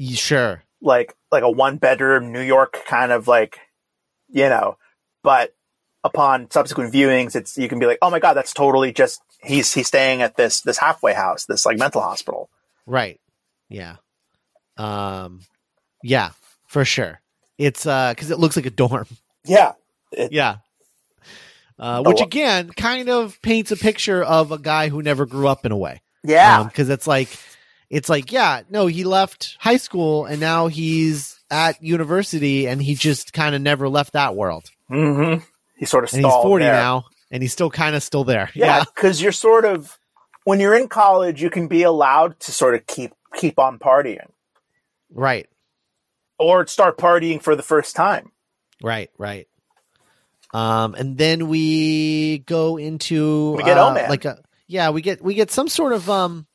sure 0.00 0.64
like 0.84 1.16
like 1.32 1.42
a 1.42 1.50
one 1.50 1.78
bedroom 1.78 2.30
New 2.30 2.42
York 2.42 2.78
kind 2.86 3.10
of 3.10 3.26
like 3.26 3.58
you 4.28 4.48
know, 4.48 4.76
but 5.22 5.54
upon 6.04 6.50
subsequent 6.50 6.92
viewings 6.92 7.34
it's 7.34 7.56
you 7.56 7.68
can 7.68 7.78
be 7.78 7.86
like, 7.86 7.98
"Oh 8.02 8.10
my 8.10 8.20
god, 8.20 8.34
that's 8.34 8.52
totally 8.52 8.92
just 8.92 9.20
he's 9.42 9.72
he's 9.72 9.88
staying 9.88 10.22
at 10.22 10.36
this 10.36 10.60
this 10.60 10.78
halfway 10.78 11.14
house, 11.14 11.46
this 11.46 11.66
like 11.66 11.78
mental 11.78 12.02
hospital." 12.02 12.50
Right. 12.86 13.20
Yeah. 13.68 13.96
Um 14.76 15.40
yeah, 16.02 16.30
for 16.66 16.84
sure. 16.84 17.20
It's 17.58 17.86
uh 17.86 18.14
cuz 18.16 18.30
it 18.30 18.38
looks 18.38 18.56
like 18.56 18.66
a 18.66 18.70
dorm. 18.70 19.06
Yeah. 19.44 19.72
It, 20.12 20.32
Yeah. 20.32 20.58
Uh 21.78 22.02
which 22.02 22.20
again 22.20 22.70
kind 22.70 23.08
of 23.08 23.40
paints 23.42 23.72
a 23.72 23.76
picture 23.76 24.22
of 24.22 24.52
a 24.52 24.58
guy 24.58 24.88
who 24.88 25.02
never 25.02 25.24
grew 25.26 25.48
up 25.48 25.64
in 25.64 25.72
a 25.72 25.76
way. 25.76 26.02
Yeah. 26.24 26.68
cuz 26.74 26.88
it's 26.88 27.06
like 27.06 27.28
it's 27.90 28.08
like 28.08 28.32
yeah, 28.32 28.62
no, 28.70 28.86
he 28.86 29.04
left 29.04 29.56
high 29.60 29.76
school 29.76 30.24
and 30.24 30.40
now 30.40 30.66
he's 30.66 31.38
at 31.50 31.80
university 31.82 32.66
and 32.66 32.82
he 32.82 32.94
just 32.94 33.32
kind 33.32 33.54
of 33.54 33.60
never 33.62 33.88
left 33.88 34.14
that 34.14 34.34
world. 34.34 34.64
hmm 34.88 35.36
He 35.76 35.86
sort 35.86 36.04
of 36.04 36.12
And 36.12 36.24
he's 36.24 36.32
40 36.32 36.64
there. 36.64 36.72
now 36.74 37.04
and 37.30 37.42
he's 37.42 37.52
still 37.52 37.70
kind 37.70 37.94
of 37.94 38.02
still 38.02 38.24
there. 38.24 38.50
Yeah, 38.54 38.78
Yeah. 38.78 38.84
because 38.84 39.20
you're 39.22 39.32
sort 39.32 39.64
of 39.64 39.98
when 40.44 40.60
you're 40.60 40.74
in 40.74 40.88
college, 40.88 41.40
you 41.42 41.50
can 41.50 41.68
be 41.68 41.82
allowed 41.84 42.38
to 42.40 42.52
sort 42.52 42.74
of 42.74 42.86
keep 42.86 43.12
keep 43.36 43.58
on 43.58 43.78
partying 43.78 44.28
Right. 45.12 45.48
or 46.38 46.66
start 46.66 46.98
partying 46.98 47.40
for 47.42 47.54
the 47.56 47.62
first 47.62 47.94
time. 47.96 48.32
Right, 48.82 49.10
right. 49.18 49.46
Um, 50.52 50.94
and 50.94 51.16
then 51.18 51.48
we 51.48 52.38
go 52.46 52.76
into 52.76 53.52
We 53.56 53.62
get 53.64 53.78
uh, 53.78 54.06
like 54.08 54.24
a 54.24 54.38
yeah, 54.66 54.90
we 54.90 55.02
get 55.02 55.22
we 55.22 55.34
get 55.34 55.50
some 55.50 55.68
sort 55.68 55.92
of 55.92 56.08
um, 56.10 56.46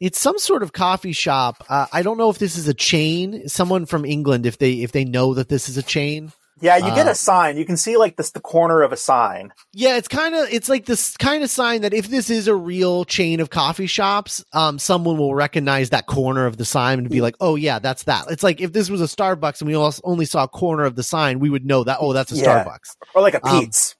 it's 0.00 0.18
some 0.20 0.38
sort 0.38 0.62
of 0.62 0.72
coffee 0.72 1.12
shop. 1.12 1.64
Uh, 1.68 1.86
I 1.92 2.02
don't 2.02 2.18
know 2.18 2.30
if 2.30 2.38
this 2.38 2.56
is 2.56 2.68
a 2.68 2.74
chain. 2.74 3.48
Someone 3.48 3.86
from 3.86 4.04
England, 4.04 4.46
if 4.46 4.58
they 4.58 4.74
if 4.74 4.92
they 4.92 5.04
know 5.04 5.34
that 5.34 5.48
this 5.48 5.68
is 5.68 5.76
a 5.76 5.82
chain. 5.82 6.32
Yeah, 6.62 6.76
you 6.76 6.94
get 6.94 7.06
Uh, 7.06 7.12
a 7.12 7.14
sign. 7.14 7.56
You 7.56 7.64
can 7.64 7.78
see 7.78 7.96
like 7.96 8.16
this 8.16 8.32
the 8.32 8.40
corner 8.40 8.82
of 8.82 8.92
a 8.92 8.96
sign. 8.96 9.50
Yeah, 9.72 9.96
it's 9.96 10.08
kind 10.08 10.34
of 10.34 10.46
it's 10.52 10.68
like 10.68 10.84
this 10.84 11.16
kind 11.16 11.42
of 11.42 11.48
sign 11.48 11.80
that 11.80 11.94
if 11.94 12.08
this 12.08 12.28
is 12.28 12.48
a 12.48 12.54
real 12.54 13.06
chain 13.06 13.40
of 13.40 13.48
coffee 13.48 13.86
shops, 13.86 14.44
um, 14.52 14.78
someone 14.78 15.16
will 15.16 15.34
recognize 15.34 15.88
that 15.88 16.04
corner 16.06 16.44
of 16.44 16.58
the 16.58 16.66
sign 16.66 16.98
and 16.98 17.08
be 17.08 17.22
like, 17.22 17.34
"Oh 17.40 17.56
yeah, 17.56 17.78
that's 17.78 18.02
that." 18.02 18.26
It's 18.30 18.42
like 18.42 18.60
if 18.60 18.74
this 18.74 18.90
was 18.90 19.00
a 19.00 19.04
Starbucks 19.06 19.62
and 19.62 19.68
we 19.68 19.74
also 19.74 20.02
only 20.04 20.26
saw 20.26 20.44
a 20.44 20.48
corner 20.48 20.84
of 20.84 20.96
the 20.96 21.02
sign, 21.02 21.38
we 21.38 21.48
would 21.48 21.64
know 21.64 21.82
that. 21.84 21.96
Oh, 21.98 22.12
that's 22.12 22.30
a 22.30 22.36
Yeah. 22.36 22.62
Starbucks. 22.62 22.94
Or 23.14 23.22
like 23.22 23.34
a 23.34 23.46
Um, 23.46 23.60
Pete's. 23.60 23.96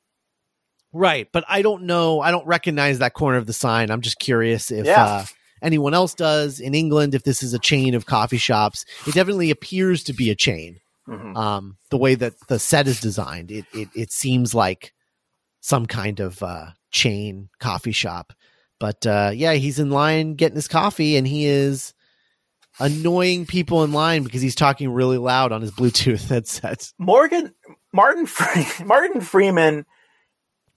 Right, 0.92 1.28
but 1.32 1.44
I 1.48 1.62
don't 1.62 1.84
know. 1.84 2.20
I 2.20 2.30
don't 2.30 2.46
recognize 2.46 2.98
that 2.98 3.14
corner 3.14 3.38
of 3.38 3.46
the 3.46 3.52
sign. 3.52 3.90
I'm 3.90 4.00
just 4.00 4.18
curious 4.18 4.70
if 4.70 4.86
Yeah. 4.86 5.04
uh, 5.04 5.24
anyone 5.62 5.94
else 5.94 6.14
does 6.14 6.58
in 6.60 6.74
England. 6.74 7.14
If 7.14 7.22
this 7.22 7.42
is 7.42 7.54
a 7.54 7.58
chain 7.58 7.94
of 7.94 8.06
coffee 8.06 8.38
shops, 8.38 8.84
it 9.06 9.14
definitely 9.14 9.50
appears 9.50 10.02
to 10.04 10.12
be 10.12 10.30
a 10.30 10.34
chain. 10.34 10.78
Mhm. 11.08 11.36
Um, 11.36 11.76
the 11.90 11.96
way 11.98 12.14
that 12.16 12.34
the 12.48 12.58
set 12.58 12.86
is 12.88 13.00
designed, 13.00 13.50
it 13.50 13.64
it, 13.72 13.88
it 13.94 14.12
seems 14.12 14.54
like 14.54 14.92
some 15.60 15.86
kind 15.86 16.20
of 16.20 16.42
uh, 16.42 16.70
chain 16.90 17.48
coffee 17.60 17.92
shop. 17.92 18.32
But 18.78 19.06
uh, 19.06 19.30
yeah, 19.34 19.52
he's 19.54 19.78
in 19.78 19.90
line 19.90 20.34
getting 20.34 20.56
his 20.56 20.68
coffee, 20.68 21.16
and 21.16 21.26
he 21.26 21.46
is 21.46 21.92
annoying 22.78 23.46
people 23.46 23.84
in 23.84 23.92
line 23.92 24.22
because 24.22 24.40
he's 24.42 24.54
talking 24.54 24.90
really 24.90 25.18
loud 25.18 25.52
on 25.52 25.60
his 25.60 25.70
Bluetooth 25.72 26.28
headset. 26.28 26.92
Morgan 26.98 27.52
Martin 27.92 28.26
Fre- 28.26 28.84
Martin 28.84 29.20
Freeman. 29.20 29.84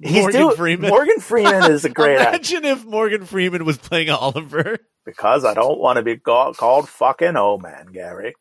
He's 0.02 0.22
Morgan 0.22 0.42
doing 0.42 0.56
Freeman. 0.56 0.90
Morgan 0.90 1.20
Freeman 1.20 1.72
is 1.72 1.86
a 1.86 1.90
great 1.94 2.18
actor 2.20 2.30
Imagine 2.36 2.66
if 2.66 2.86
Morgan 2.86 3.26
Freeman 3.26 3.66
was 3.66 3.78
playing 3.78 4.10
Oliver. 4.10 4.78
because 5.06 5.46
I 5.46 5.54
don't 5.54 5.80
want 5.80 5.98
to 5.98 6.04
be 6.04 6.18
called, 6.18 6.58
called 6.58 6.90
fucking 6.90 7.36
oh 7.38 7.58
man, 7.58 7.88
Gary. 7.94 8.34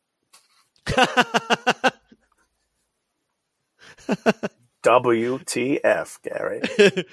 WTF, 4.82 6.22
Gary. 6.22 7.04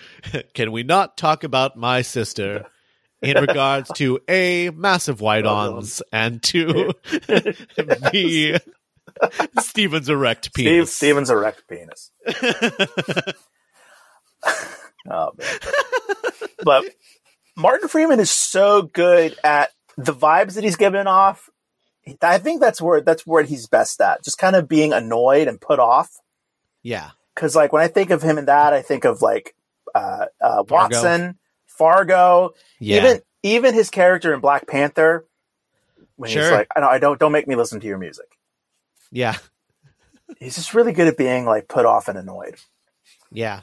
Can 0.54 0.72
we 0.72 0.84
not 0.84 1.18
talk 1.18 1.44
about 1.44 1.78
my 1.78 2.02
sister 2.02 2.66
in 3.22 3.38
regards 3.40 3.92
to 3.96 4.20
A, 4.28 4.72
massive 4.72 5.22
white 5.22 5.46
ons, 5.46 6.02
and 6.12 6.42
two, 6.42 6.94
B, 8.12 8.58
Steven's 9.60 10.10
erect 10.10 10.46
Steve 10.46 10.66
penis? 10.66 10.96
Stevens 10.96 11.30
erect 11.30 11.68
penis. 11.68 12.12
Oh 15.10 15.32
man. 15.38 15.58
but 16.64 16.84
Martin 17.56 17.88
Freeman 17.90 18.20
is 18.20 18.30
so 18.30 18.84
good 18.84 19.36
at 19.44 19.72
the 19.98 20.14
vibes 20.14 20.54
that 20.56 20.64
he's 20.64 20.76
giving 20.76 21.08
off. 21.08 21.50
I 22.22 22.38
think 22.38 22.60
that's 22.62 22.82
where 22.82 23.02
that's 23.02 23.26
where 23.26 23.44
he's 23.44 23.68
best 23.68 24.00
at. 24.02 24.24
Just 24.24 24.38
kind 24.38 24.56
of 24.56 24.68
being 24.68 24.94
annoyed 24.94 25.48
and 25.48 25.60
put 25.60 25.80
off. 25.80 26.10
yeah. 26.84 27.12
Because 27.34 27.56
like 27.56 27.72
when 27.72 27.82
I 27.82 27.88
think 27.88 28.10
of 28.12 28.22
him 28.22 28.38
in 28.38 28.46
that, 28.46 28.74
I 28.74 28.82
think 28.82 29.06
of 29.06 29.22
like 29.22 29.56
uh, 29.96 30.26
uh, 30.42 30.64
Watson, 30.68 31.40
Fargo, 31.66 32.54
Yeah. 32.80 32.98
even 32.98 33.22
even 33.42 33.74
his 33.74 33.90
character 33.90 34.34
in 34.34 34.42
Black 34.42 34.68
Panther. 34.68 35.26
When 36.18 36.30
he's 36.30 36.52
like, 36.52 36.68
I 36.76 36.82
don't, 36.82 36.90
I 36.92 37.00
don't, 37.00 37.18
don't 37.20 37.32
make 37.32 37.48
me 37.48 37.56
listen 37.56 37.80
to 37.80 37.88
your 37.88 37.98
music. 37.98 38.26
yeah. 39.12 39.36
He's 40.40 40.56
just 40.56 40.74
really 40.74 40.92
good 40.92 41.08
at 41.08 41.18
being 41.18 41.46
like 41.46 41.68
put 41.70 41.86
off 41.86 42.10
and 42.10 42.18
annoyed. 42.18 42.56
Yeah. 43.32 43.62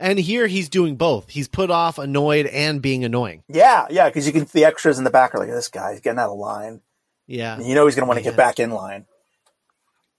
And 0.00 0.18
here 0.18 0.46
he's 0.46 0.70
doing 0.70 0.96
both. 0.96 1.28
He's 1.28 1.46
put 1.46 1.70
off, 1.70 1.98
annoyed, 1.98 2.46
and 2.46 2.80
being 2.80 3.04
annoying. 3.04 3.44
Yeah, 3.48 3.86
yeah, 3.90 4.08
because 4.08 4.26
you 4.26 4.32
can 4.32 4.46
see 4.46 4.60
the 4.60 4.64
extras 4.64 4.96
in 4.96 5.04
the 5.04 5.10
back 5.10 5.34
are 5.34 5.38
like, 5.38 5.50
this 5.50 5.68
guy's 5.68 6.00
getting 6.00 6.18
out 6.18 6.30
of 6.30 6.38
line. 6.38 6.80
Yeah. 7.26 7.54
And 7.54 7.66
you 7.66 7.74
know 7.74 7.84
he's 7.84 7.94
going 7.94 8.06
to 8.06 8.08
want 8.08 8.16
to 8.16 8.24
get 8.24 8.34
back 8.34 8.58
in 8.58 8.70
line. 8.70 9.04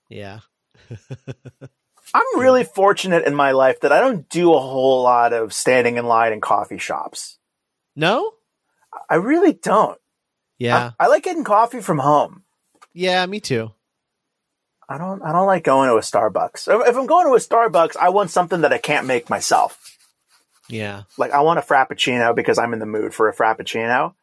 Yeah. 0.08 0.38
I'm 2.14 2.40
really 2.40 2.62
fortunate 2.62 3.26
in 3.26 3.34
my 3.34 3.50
life 3.50 3.80
that 3.80 3.90
I 3.90 4.00
don't 4.00 4.28
do 4.28 4.54
a 4.54 4.60
whole 4.60 5.02
lot 5.02 5.32
of 5.32 5.52
standing 5.52 5.96
in 5.96 6.06
line 6.06 6.32
in 6.32 6.40
coffee 6.40 6.78
shops. 6.78 7.38
No? 7.96 8.34
I 9.10 9.16
really 9.16 9.52
don't. 9.52 9.98
Yeah. 10.58 10.92
I, 11.00 11.06
I 11.06 11.08
like 11.08 11.24
getting 11.24 11.44
coffee 11.44 11.80
from 11.80 11.98
home. 11.98 12.44
Yeah, 12.92 13.26
me 13.26 13.40
too. 13.40 13.72
I 14.88 14.98
don't. 14.98 15.22
I 15.22 15.32
don't 15.32 15.46
like 15.46 15.64
going 15.64 15.88
to 15.88 15.96
a 15.96 16.00
Starbucks. 16.00 16.68
If 16.88 16.96
I'm 16.96 17.06
going 17.06 17.26
to 17.26 17.34
a 17.34 17.38
Starbucks, 17.38 17.96
I 17.96 18.10
want 18.10 18.30
something 18.30 18.62
that 18.62 18.72
I 18.72 18.78
can't 18.78 19.06
make 19.06 19.30
myself. 19.30 19.78
Yeah. 20.68 21.02
Like 21.18 21.32
I 21.32 21.40
want 21.40 21.58
a 21.58 21.62
frappuccino 21.62 22.34
because 22.34 22.58
I'm 22.58 22.72
in 22.72 22.78
the 22.78 22.86
mood 22.86 23.14
for 23.14 23.28
a 23.28 23.34
frappuccino. 23.34 24.14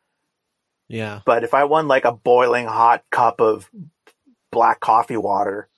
Yeah. 0.88 1.22
But 1.26 1.44
if 1.44 1.54
I 1.54 1.66
want 1.66 1.88
like 1.88 2.06
a 2.06 2.12
boiling 2.12 2.66
hot 2.66 3.04
cup 3.12 3.42
of 3.42 3.70
black 4.52 4.80
coffee 4.80 5.18
water, 5.18 5.70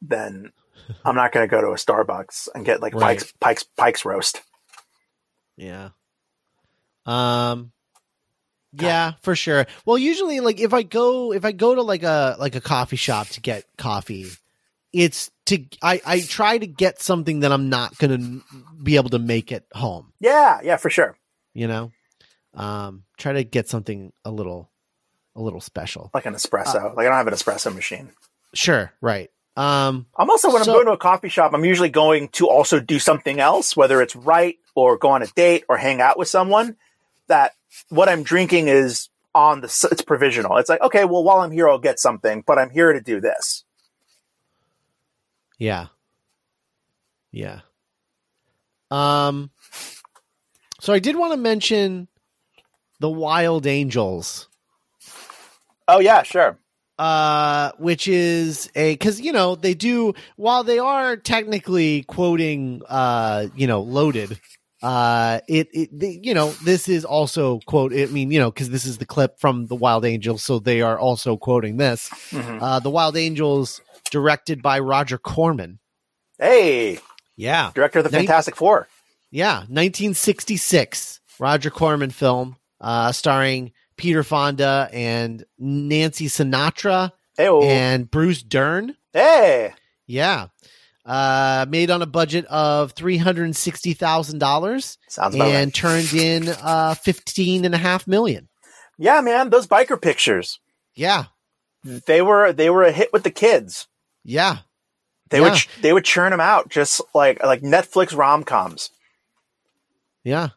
then 0.00 0.52
I'm 1.04 1.16
not 1.16 1.32
going 1.32 1.46
to 1.46 1.50
go 1.50 1.60
to 1.60 1.68
a 1.68 1.74
Starbucks 1.74 2.48
and 2.54 2.64
get 2.64 2.80
like 2.80 2.94
Right. 2.94 3.18
Pike's 3.18 3.32
Pike's 3.40 3.62
Pike's 3.76 4.04
roast. 4.04 4.42
Yeah. 5.56 5.90
Um 7.04 7.72
Yeah, 8.84 9.12
for 9.22 9.34
sure. 9.36 9.66
Well, 9.84 9.98
usually 9.98 10.40
like 10.40 10.60
if 10.60 10.72
I 10.74 10.82
go 10.82 11.32
if 11.32 11.44
I 11.44 11.52
go 11.52 11.74
to 11.74 11.82
like 11.82 12.02
a 12.02 12.36
like 12.38 12.54
a 12.54 12.60
coffee 12.60 12.96
shop 12.96 13.28
to 13.28 13.40
get 13.40 13.64
coffee, 13.78 14.26
it's 14.92 15.30
to 15.46 15.64
I 15.82 16.00
I 16.04 16.20
try 16.20 16.58
to 16.58 16.66
get 16.66 17.00
something 17.00 17.40
that 17.40 17.52
I'm 17.52 17.68
not 17.68 17.96
going 17.98 18.18
to 18.42 18.42
be 18.82 18.96
able 18.96 19.10
to 19.10 19.18
make 19.18 19.52
at 19.52 19.64
home, 19.72 20.12
Yeah, 20.20 20.60
yeah, 20.62 20.76
for 20.76 20.90
sure. 20.90 21.16
you 21.54 21.68
know? 21.68 21.92
Um 22.54 23.04
try 23.18 23.32
to 23.34 23.44
get 23.44 23.68
something 23.68 24.12
a 24.24 24.30
little 24.30 24.70
a 25.34 25.40
little 25.42 25.60
special. 25.60 26.10
Like 26.14 26.26
an 26.26 26.34
espresso. 26.34 26.94
like 26.96 27.06
I 27.06 27.10
don't 27.10 27.14
have 27.14 27.26
an 27.28 27.34
espresso 27.34 27.74
machine. 27.74 28.10
Sure, 28.54 28.92
right. 29.00 29.30
Um 29.56 30.06
I'm 30.16 30.30
also 30.30 30.52
when 30.52 30.64
So- 30.64 30.72
I'm 30.72 30.76
going 30.76 30.86
to 30.86 30.92
a 30.92 30.98
coffee 30.98 31.28
shop, 31.28 31.52
I'm 31.54 31.64
usually 31.64 31.88
going 31.90 32.28
to 32.30 32.48
also 32.48 32.80
do 32.80 32.98
something 32.98 33.40
else, 33.40 33.76
whether 33.76 34.00
it's 34.02 34.16
write 34.16 34.56
or 34.74 34.96
go 34.96 35.10
on 35.10 35.22
a 35.22 35.26
date 35.28 35.64
or 35.68 35.76
hang 35.76 36.00
out 36.00 36.18
with 36.18 36.28
someone. 36.28 36.76
That 37.28 37.52
what 37.88 38.08
I'm 38.08 38.22
drinking 38.22 38.68
is 38.68 39.08
on 39.34 39.60
the 39.60 39.88
it's 39.92 40.02
provisional. 40.02 40.56
It's 40.58 40.68
like 40.68 40.80
okay, 40.82 41.04
well 41.04 41.24
while 41.24 41.38
I'm 41.38 41.52
here, 41.52 41.68
I'll 41.68 41.78
get 41.78 41.98
something, 42.00 42.42
but 42.46 42.58
I'm 42.58 42.70
here 42.70 42.92
to 42.92 43.00
do 43.00 43.20
this. 43.20 43.64
Yeah. 45.58 45.86
Yeah. 47.32 47.60
Um 48.90 49.50
so 50.80 50.92
I 50.92 50.98
did 50.98 51.16
want 51.16 51.32
to 51.32 51.38
mention 51.38 52.08
the 53.00 53.10
Wild 53.10 53.66
Angels 53.66 54.48
Oh 55.88 56.00
yeah, 56.00 56.22
sure. 56.22 56.58
uh 56.98 57.72
which 57.78 58.08
is 58.08 58.70
a 58.74 58.96
cuz 58.96 59.20
you 59.20 59.32
know 59.32 59.54
they 59.56 59.74
do 59.74 60.14
while 60.36 60.64
they 60.64 60.78
are 60.78 61.16
technically 61.16 62.04
quoting 62.04 62.82
uh 62.88 63.48
you 63.54 63.66
know 63.66 63.82
loaded 63.82 64.40
uh 64.86 65.40
it, 65.48 65.66
it 65.72 65.88
the, 66.00 66.10
you 66.22 66.32
know 66.34 66.50
this 66.64 66.88
is 66.88 67.04
also 67.04 67.58
quote 67.66 67.92
i 67.92 68.06
mean 68.06 68.30
you 68.30 68.38
know 68.42 68.50
cuz 68.52 68.68
this 68.70 68.84
is 68.84 68.98
the 68.98 69.06
clip 69.14 69.32
from 69.40 69.66
the 69.66 69.74
wild 69.74 70.04
angels 70.04 70.42
so 70.42 70.58
they 70.58 70.80
are 70.88 70.98
also 71.06 71.36
quoting 71.36 71.76
this 71.78 72.08
Mhm. 72.30 72.58
uh 72.62 72.78
the 72.86 72.90
wild 72.98 73.16
angels 73.16 73.80
directed 74.10 74.62
by 74.62 74.78
roger 74.78 75.18
corman 75.18 75.78
Hey, 76.38 76.98
yeah 77.36 77.70
director 77.74 77.98
of 78.00 78.04
the 78.04 78.10
Nin- 78.10 78.26
Fantastic 78.26 78.54
Four. 78.56 78.86
Yeah, 79.32 79.64
1966 80.30 81.20
Roger 81.38 81.70
Corman 81.70 82.10
film 82.10 82.56
uh, 82.80 83.10
starring 83.12 83.72
Peter 83.96 84.22
Fonda 84.22 84.88
and 84.92 85.44
Nancy 85.58 86.26
Sinatra 86.28 87.10
Hey, 87.36 87.48
and 87.62 88.10
Bruce 88.10 88.42
Dern. 88.42 88.96
hey, 89.12 89.72
Yeah. 90.06 90.46
Uh, 91.06 91.64
made 91.68 91.88
on 91.88 92.02
a 92.02 92.06
budget 92.06 92.44
of 92.46 92.92
$360,000 92.96 94.96
sounds 95.08 95.34
about 95.34 95.48
and 95.48 95.66
right. 95.66 95.74
turned 95.74 96.12
in 96.12 96.48
uh, 96.48 96.94
15 96.94 97.64
and 97.64 97.74
a 97.74 97.78
half 97.78 98.06
million. 98.08 98.48
Yeah, 98.98 99.20
man, 99.20 99.50
those 99.50 99.66
biker 99.66 100.00
pictures. 100.00 100.58
Yeah. 100.94 101.24
They 101.84 102.22
were 102.22 102.52
they 102.52 102.70
were 102.70 102.82
a 102.82 102.90
hit 102.90 103.12
with 103.12 103.22
the 103.22 103.30
kids. 103.30 103.86
Yeah. 104.24 104.58
They 105.30 105.38
Yeah. 105.40 105.50
would 105.50 105.58
they 105.82 105.92
would 105.92 106.04
churn 106.04 106.30
them 106.32 106.40
out 106.40 106.68
just 106.70 107.00
like 107.14 107.40
like 107.44 107.60
Netflix 107.62 108.16
rom 108.16 108.42
coms. 108.42 108.90
Yeah. 110.24 110.48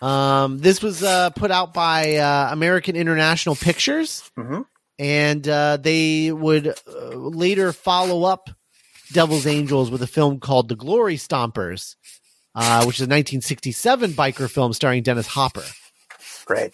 Um, 0.00 0.58
this 0.58 0.80
was 0.80 1.02
uh, 1.02 1.30
put 1.30 1.50
out 1.50 1.74
by 1.74 2.16
uh, 2.16 2.50
American 2.52 2.94
International 2.94 3.56
Pictures. 3.56 4.30
Mhm. 4.38 4.66
and 5.00 5.48
uh, 5.48 5.76
they 5.78 6.30
would 6.30 6.68
uh, 6.68 7.08
later 7.16 7.72
follow 7.72 8.22
up 8.24 8.50
Devil's 9.12 9.46
Angels 9.46 9.90
with 9.90 10.02
a 10.02 10.06
film 10.06 10.40
called 10.40 10.68
The 10.68 10.76
Glory 10.76 11.16
Stompers, 11.16 11.96
uh, 12.54 12.84
which 12.84 12.96
is 12.96 13.02
a 13.02 13.10
1967 13.10 14.12
biker 14.12 14.50
film 14.50 14.72
starring 14.72 15.02
Dennis 15.02 15.26
Hopper. 15.28 15.64
Great. 16.44 16.72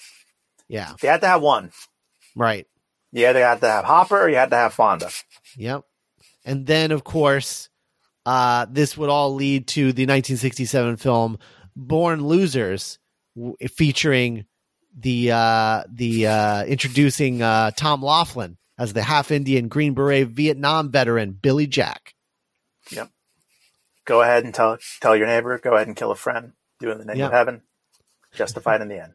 Yeah, 0.68 0.94
You 1.03 1.09
had 1.11 1.20
to 1.20 1.27
have 1.29 1.42
one. 1.42 1.73
right. 2.35 2.66
You 3.12 3.29
either 3.29 3.44
had 3.44 3.61
to 3.61 3.68
have 3.68 3.85
Hopper 3.85 4.18
or 4.23 4.29
you 4.29 4.35
had 4.37 4.51
to 4.51 4.57
have 4.57 4.73
Fonda. 4.75 5.09
Yep. 5.57 5.83
And 6.44 6.66
then, 6.66 6.90
of 6.90 7.05
course, 7.05 7.68
uh, 8.27 8.66
this 8.68 8.97
would 8.97 9.09
all 9.09 9.35
lead 9.35 9.68
to 9.68 9.92
the 9.92 10.03
1967 10.07 10.97
film 10.97 11.38
Born 11.77 12.25
Losers, 12.27 12.99
w- 13.37 13.55
featuring 13.68 14.47
the 14.99 15.31
uh, 15.33 15.85
the 15.92 16.27
uh, 16.27 16.64
introducing 16.64 17.40
uh, 17.42 17.70
Tom 17.73 18.03
Laughlin 18.03 18.57
as 18.79 18.92
the 18.94 19.03
half 19.03 19.31
Indian 19.31 19.68
Green 19.68 19.94
Beret 19.94 20.29
Vietnam 20.29 20.90
veteran 20.90 21.33
Billy 21.33 21.66
Jack. 21.68 22.14
Go 24.07 24.20
ahead 24.20 24.44
and 24.44 24.55
tell 24.55 24.77
tell 25.01 25.16
your 25.16 25.27
neighbor. 25.27 25.59
Go 25.59 25.75
ahead 25.75 25.87
and 25.87 25.97
kill 25.97 26.11
a 26.11 26.16
friend. 26.16 26.53
Do 26.81 26.90
it 26.90 26.92
in 26.92 26.99
the 26.99 27.05
name 27.07 27.16
Yeah. 27.16 27.27
of 27.27 27.33
heaven. 27.33 27.62
Justified 28.35 28.81
in 28.83 28.88
the 28.88 29.03
end. 29.03 29.14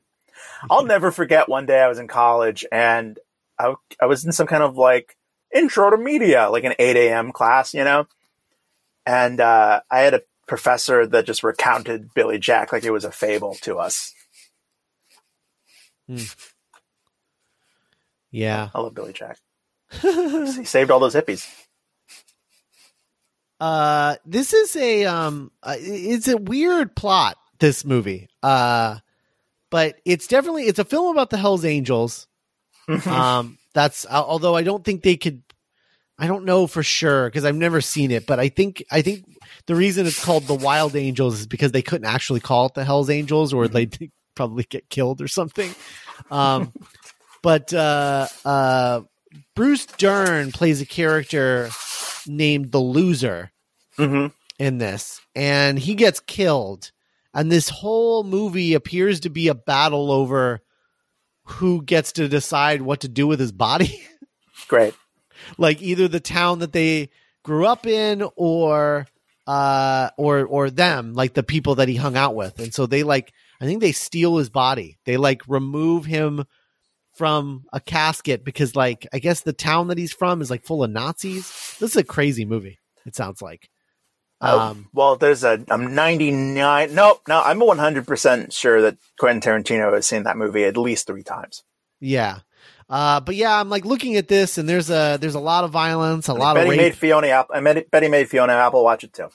I'll 0.70 0.86
never 0.86 1.12
forget 1.12 1.50
one 1.50 1.66
day 1.66 1.80
I 1.82 1.88
was 1.88 2.00
in 2.00 2.08
college 2.08 2.66
and 2.72 3.20
I, 3.60 3.76
I 4.02 4.06
was 4.08 4.26
in 4.26 4.32
some 4.32 4.48
kind 4.48 4.64
of 4.64 4.78
like 4.78 5.16
intro 5.54 5.90
to 5.90 5.98
media, 5.98 6.50
like 6.50 6.64
an 6.64 6.74
8 6.80 6.96
a.m. 6.96 7.32
class, 7.32 7.74
you 7.74 7.84
know? 7.84 8.08
And 9.06 9.40
uh, 9.42 9.82
I 9.92 10.00
had 10.00 10.14
a 10.14 10.22
professor 10.48 11.06
that 11.06 11.26
just 11.26 11.44
recounted 11.44 12.14
Billy 12.14 12.40
Jack 12.40 12.72
like 12.72 12.84
it 12.86 12.92
was 12.92 13.04
a 13.06 13.12
fable 13.12 13.56
to 13.62 13.78
us. 13.78 14.14
Yeah. 18.32 18.70
I 18.74 18.80
love 18.80 18.94
Billy 18.96 19.14
Jack. 19.14 19.38
he 20.02 20.64
saved 20.66 20.92
all 20.92 21.00
those 21.00 21.16
hippies. 21.16 21.48
Uh, 23.60 24.16
this 24.26 24.54
is 24.54 24.76
a 24.76 25.06
um, 25.06 25.52
uh, 25.62 25.76
it's 25.78 26.28
a 26.28 26.38
weird 26.38 26.96
plot. 26.96 27.38
This 27.60 27.84
movie, 27.84 28.30
uh, 28.42 29.00
but 29.70 29.98
it's 30.06 30.28
definitely 30.28 30.64
it's 30.64 30.80
a 30.80 30.86
film 30.86 31.12
about 31.12 31.30
the 31.30 31.38
Hell's 31.38 31.66
Angels. 31.66 32.28
um, 33.06 33.58
that's 33.74 34.06
although 34.06 34.56
I 34.56 34.64
don't 34.64 34.84
think 34.84 35.04
they 35.04 35.18
could. 35.18 35.44
I 36.18 36.28
don't 36.28 36.46
know 36.46 36.68
for 36.68 36.84
sure 36.84 37.28
because 37.28 37.46
I've 37.46 37.56
never 37.56 37.82
seen 37.82 38.12
it, 38.12 38.26
but 38.26 38.40
I 38.40 38.50
think 38.50 38.84
I 38.92 39.02
think 39.02 39.26
the 39.66 39.76
reason 39.76 40.06
it's 40.06 40.24
called 40.24 40.44
the 40.44 40.56
Wild 40.56 40.96
Angels 40.96 41.42
is 41.42 41.48
because 41.48 41.72
they 41.72 41.82
couldn't 41.82 42.08
actually 42.08 42.40
call 42.40 42.68
it 42.68 42.76
the 42.76 42.86
Hell's 42.86 43.10
Angels, 43.10 43.54
or 43.54 43.68
they'd 43.68 44.12
probably 44.36 44.64
get 44.64 44.90
killed 44.90 45.22
or 45.22 45.28
something. 45.28 45.74
Um, 46.32 46.74
but 47.42 47.74
uh, 47.74 48.28
uh, 48.46 49.02
Bruce 49.56 49.86
Dern 49.86 50.52
plays 50.52 50.82
a 50.82 50.86
character 50.86 51.70
named 52.30 52.72
the 52.72 52.80
Loser 52.80 53.52
hmm 53.98 54.28
in 54.58 54.78
this, 54.78 55.22
and 55.36 55.80
he 55.80 55.96
gets 55.96 56.20
killed. 56.20 56.92
And 57.34 57.52
this 57.52 57.70
whole 57.70 58.24
movie 58.24 58.74
appears 58.74 59.22
to 59.22 59.30
be 59.30 59.48
a 59.48 59.56
battle 59.56 60.12
over 60.12 60.62
who 61.44 61.82
gets 61.82 62.12
to 62.14 62.28
decide 62.28 62.82
what 62.82 63.02
to 63.02 63.08
do 63.08 63.26
with 63.28 63.40
his 63.40 63.52
body. 63.54 64.02
Great. 64.68 64.94
like 65.58 65.82
either 65.82 66.08
the 66.08 66.20
town 66.20 66.60
that 66.60 66.74
they 66.74 67.10
grew 67.44 67.66
up 67.66 67.86
in 67.86 68.28
or 68.36 69.08
uh 69.48 70.10
or 70.18 70.46
or 70.46 70.70
them, 70.70 71.14
like 71.14 71.34
the 71.34 71.44
people 71.44 71.76
that 71.76 71.88
he 71.88 71.96
hung 71.96 72.18
out 72.18 72.36
with. 72.36 72.60
And 72.60 72.74
so 72.74 72.86
they 72.86 73.04
like 73.04 73.32
I 73.62 73.66
think 73.66 73.80
they 73.82 73.92
steal 73.94 74.38
his 74.38 74.50
body. 74.50 74.98
They 75.06 75.18
like 75.18 75.42
remove 75.48 76.06
him 76.06 76.46
from 77.20 77.66
a 77.74 77.82
casket 77.82 78.46
because 78.46 78.78
like 78.78 79.06
I 79.12 79.20
guess 79.20 79.42
the 79.42 79.52
town 79.52 79.90
that 79.90 79.98
he's 79.98 80.14
from 80.14 80.42
is 80.42 80.50
like 80.50 80.64
full 80.64 80.86
of 80.86 80.90
Nazis. 80.90 81.44
This 81.82 81.92
is 81.92 81.98
a 81.98 82.04
crazy 82.06 82.46
movie. 82.46 82.80
It 83.06 83.14
sounds 83.14 83.42
like. 83.42 83.70
Oh, 84.40 84.58
Um 84.60 84.88
well, 84.94 85.18
there's 85.18 85.44
a. 85.44 85.62
I'm 85.70 85.94
99. 85.94 86.96
Nope, 86.96 87.22
no, 87.28 87.42
I'm 87.42 87.60
100 87.60 88.08
percent 88.08 88.54
sure 88.54 88.82
that 88.84 88.98
Quentin 89.20 89.42
Tarantino 89.42 89.94
has 89.94 90.08
seen 90.08 90.24
that 90.24 90.38
movie 90.38 90.64
at 90.64 90.78
least 90.78 91.08
three 91.08 91.24
times. 91.24 91.64
Yeah. 92.00 92.40
Uh, 92.90 93.20
but 93.20 93.36
yeah, 93.36 93.60
I'm 93.60 93.70
like 93.70 93.84
looking 93.84 94.16
at 94.16 94.30
this, 94.30 94.58
and 94.58 94.68
there's 94.70 94.90
a 94.90 95.18
there's 95.20 95.36
a 95.36 95.40
lot 95.42 95.66
of 95.66 95.72
violence, 95.72 96.30
a 96.30 96.34
lot 96.34 96.54
Betty 96.56 96.68
of 96.68 96.72
rape. 96.72 96.78
made 96.80 96.96
Fiona 96.96 97.28
Apple. 97.28 97.54
I 97.56 97.60
bet 97.62 97.92
Betty 97.92 98.08
made 98.08 98.30
Fiona 98.30 98.54
Apple 98.54 98.82
watch 98.84 99.04
it 99.04 99.12
too. 99.14 99.28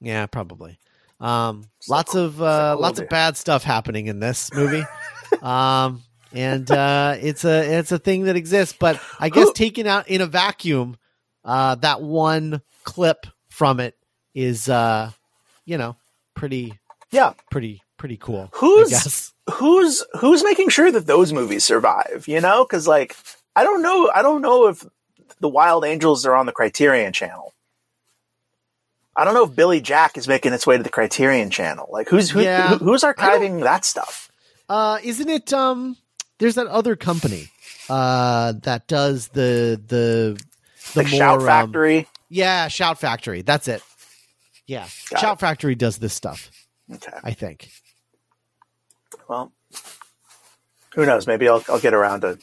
yeah, 0.00 0.24
probably. 0.26 0.78
Um, 1.20 1.64
So 1.80 1.92
lots 1.94 2.12
cool. 2.12 2.24
of 2.24 2.36
So 2.38 2.44
uh, 2.44 2.72
cool, 2.74 2.82
lots 2.82 2.98
of 2.98 3.08
bad 3.10 3.36
stuff 3.36 3.62
happening 3.62 4.06
in 4.06 4.20
this 4.20 4.50
movie. 4.54 4.84
um, 5.42 6.02
and 6.32 6.70
uh, 6.70 7.16
it's 7.20 7.44
a 7.44 7.78
it's 7.78 7.92
a 7.92 7.98
thing 7.98 8.24
that 8.24 8.36
exists, 8.36 8.76
but 8.78 9.00
I 9.18 9.28
guess 9.28 9.46
Who- 9.48 9.52
taken 9.54 9.86
out 9.86 10.08
in 10.08 10.20
a 10.20 10.26
vacuum, 10.26 10.96
uh, 11.44 11.74
that 11.76 12.02
one 12.02 12.62
clip 12.84 13.26
from 13.48 13.80
it 13.80 13.96
is 14.34 14.68
uh, 14.68 15.10
you 15.64 15.78
know, 15.78 15.96
pretty 16.34 16.78
Yeah, 17.10 17.32
pretty 17.50 17.82
pretty 17.96 18.16
cool. 18.16 18.48
Who's- 18.54 19.32
who's 19.54 20.04
who's 20.20 20.44
making 20.44 20.68
sure 20.68 20.92
that 20.92 21.06
those 21.06 21.32
movies 21.32 21.64
survive? 21.64 22.24
You 22.28 22.40
know, 22.40 22.64
because 22.64 22.86
like 22.86 23.16
I 23.56 23.64
don't 23.64 23.82
know. 23.82 24.10
I 24.14 24.22
don't 24.22 24.42
know 24.42 24.68
if 24.68 24.84
the 25.40 25.48
Wild 25.48 25.84
Angels 25.84 26.24
are 26.26 26.36
on 26.36 26.46
the 26.46 26.52
Criterion 26.52 27.12
Channel. 27.12 27.52
I 29.16 29.24
don't 29.24 29.34
know 29.34 29.44
if 29.44 29.54
Billy 29.56 29.80
Jack 29.80 30.16
is 30.16 30.28
making 30.28 30.52
its 30.52 30.66
way 30.66 30.76
to 30.76 30.82
the 30.82 30.88
Criterion 30.88 31.50
Channel. 31.50 31.88
Like 31.90 32.08
who's 32.08 32.30
who, 32.30 32.40
Yeah. 32.40 32.68
who- 32.76 32.84
who's 32.84 33.02
archiving 33.02 33.62
that 33.64 33.84
stuff? 33.84 34.30
Uh, 34.68 34.98
isn't 35.02 35.28
it? 35.28 35.52
Um, 35.52 35.96
there's 36.40 36.56
that 36.56 36.66
other 36.66 36.96
company 36.96 37.48
uh, 37.88 38.54
that 38.62 38.88
does 38.88 39.28
the 39.28 39.80
the 39.86 40.42
the 40.94 41.02
Like 41.02 41.06
Shout 41.08 41.40
um, 41.40 41.46
Factory. 41.46 42.08
yeah, 42.28 42.66
Shout 42.68 42.98
Factory. 42.98 43.42
That's 43.42 43.68
it. 43.68 43.82
Yeah, 44.66 44.88
Got 45.10 45.20
Shout 45.20 45.40
Factory 45.40 45.74
does 45.76 45.98
this 45.98 46.12
stuff. 46.14 46.50
Okay. 46.92 47.16
I 47.22 47.32
think. 47.32 47.70
Well, 49.28 49.52
Who 50.94 51.06
knows? 51.06 51.26
Maybe 51.26 51.48
I'll 51.48 51.62
I'll 51.68 51.78
get 51.80 51.94
around 51.94 52.22
to 52.22 52.38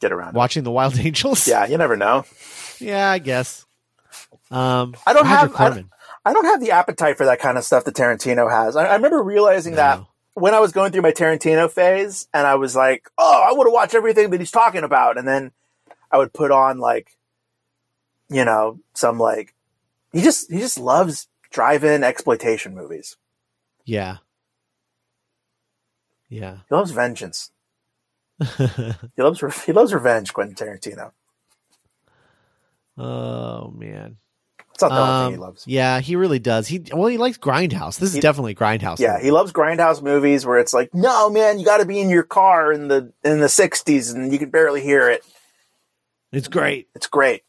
get 0.00 0.12
around. 0.12 0.32
to- 0.32 0.38
Watching 0.38 0.64
the 0.64 0.70
Wild 0.70 0.98
Angels. 0.98 1.46
Yeah, 1.46 1.66
you 1.66 1.78
never 1.78 1.96
know. 1.96 2.24
Yeah, 2.80 3.10
I 3.10 3.18
guess. 3.18 3.64
Um, 4.50 4.94
I 5.06 5.12
don't 5.12 5.24
Roger 5.24 5.36
have- 5.36 5.54
I 5.60 5.68
don't- 5.70 5.90
I 6.22 6.32
don't 6.34 6.44
have 6.44 6.60
the 6.60 6.72
appetite 6.72 7.16
for 7.16 7.24
that 7.24 7.38
kind 7.40 7.56
of 7.56 7.64
stuff 7.64 7.84
that 7.84 7.94
Tarantino 7.94 8.50
has. 8.50 8.76
I, 8.76 8.84
I 8.86 8.94
remember 8.96 9.22
realizing 9.22 9.76
that 9.76 10.00
No. 10.00 10.08
When 10.40 10.54
I 10.54 10.60
was 10.60 10.72
going 10.72 10.92
through 10.92 11.02
my 11.02 11.12
Tarantino 11.12 11.70
phase, 11.70 12.26
and 12.32 12.46
I 12.46 12.54
was 12.56 12.74
like, 12.74 13.08
"Oh, 13.18 13.44
I 13.46 13.52
want 13.52 13.66
to 13.66 13.72
watch 13.72 13.94
everything 13.94 14.30
that 14.30 14.40
he's 14.40 14.50
talking 14.50 14.82
about," 14.84 15.18
and 15.18 15.28
then 15.28 15.52
I 16.10 16.18
would 16.18 16.32
put 16.32 16.50
on 16.50 16.78
like, 16.78 17.16
you 18.28 18.44
know, 18.44 18.80
some 18.94 19.18
like 19.18 19.54
he 20.12 20.22
just 20.22 20.50
he 20.50 20.58
just 20.58 20.78
loves 20.78 21.28
drive-in 21.50 22.02
exploitation 22.04 22.74
movies. 22.74 23.16
Yeah. 23.84 24.18
Yeah. 26.28 26.58
He 26.68 26.74
loves 26.74 26.90
vengeance. 26.92 27.50
He 29.16 29.22
loves 29.22 29.42
re- 29.42 29.52
he 29.66 29.72
loves 29.72 29.92
revenge. 29.92 30.32
Quentin 30.32 30.54
Tarantino. 30.54 31.12
oh 32.96 33.70
man. 33.72 34.16
It's 34.82 34.90
not 34.90 34.94
the 34.94 35.00
only 35.00 35.24
thing 35.24 35.30
he 35.32 35.34
Um, 35.36 35.40
loves. 35.40 35.64
Yeah, 35.66 36.00
he 36.00 36.16
really 36.16 36.38
does. 36.38 36.66
He 36.68 36.82
well, 36.92 37.08
he 37.08 37.18
likes 37.18 37.36
Grindhouse. 37.36 37.98
This 37.98 38.08
is 38.10 38.14
He- 38.14 38.20
definitely 38.20 38.54
Grindhouse. 38.54 38.98
Yeah, 38.98 39.20
he 39.20 39.30
loves 39.30 39.52
grindhouse 39.52 40.00
movies 40.02 40.46
where 40.46 40.58
it's 40.58 40.72
like, 40.72 40.94
no, 40.94 41.28
man, 41.28 41.58
you 41.58 41.64
got 41.64 41.78
to 41.78 41.84
be 41.86 42.00
in 42.00 42.08
your 42.08 42.22
car 42.22 42.72
in 42.72 42.88
the 42.88 43.12
in 43.22 43.40
the 43.40 43.46
'60s 43.48 44.14
and 44.14 44.32
you 44.32 44.38
can 44.38 44.48
barely 44.50 44.80
hear 44.80 45.10
it. 45.10 45.22
it's 46.32 46.48
great. 46.48 46.88
It's 46.94 47.06
great. 47.08 47.42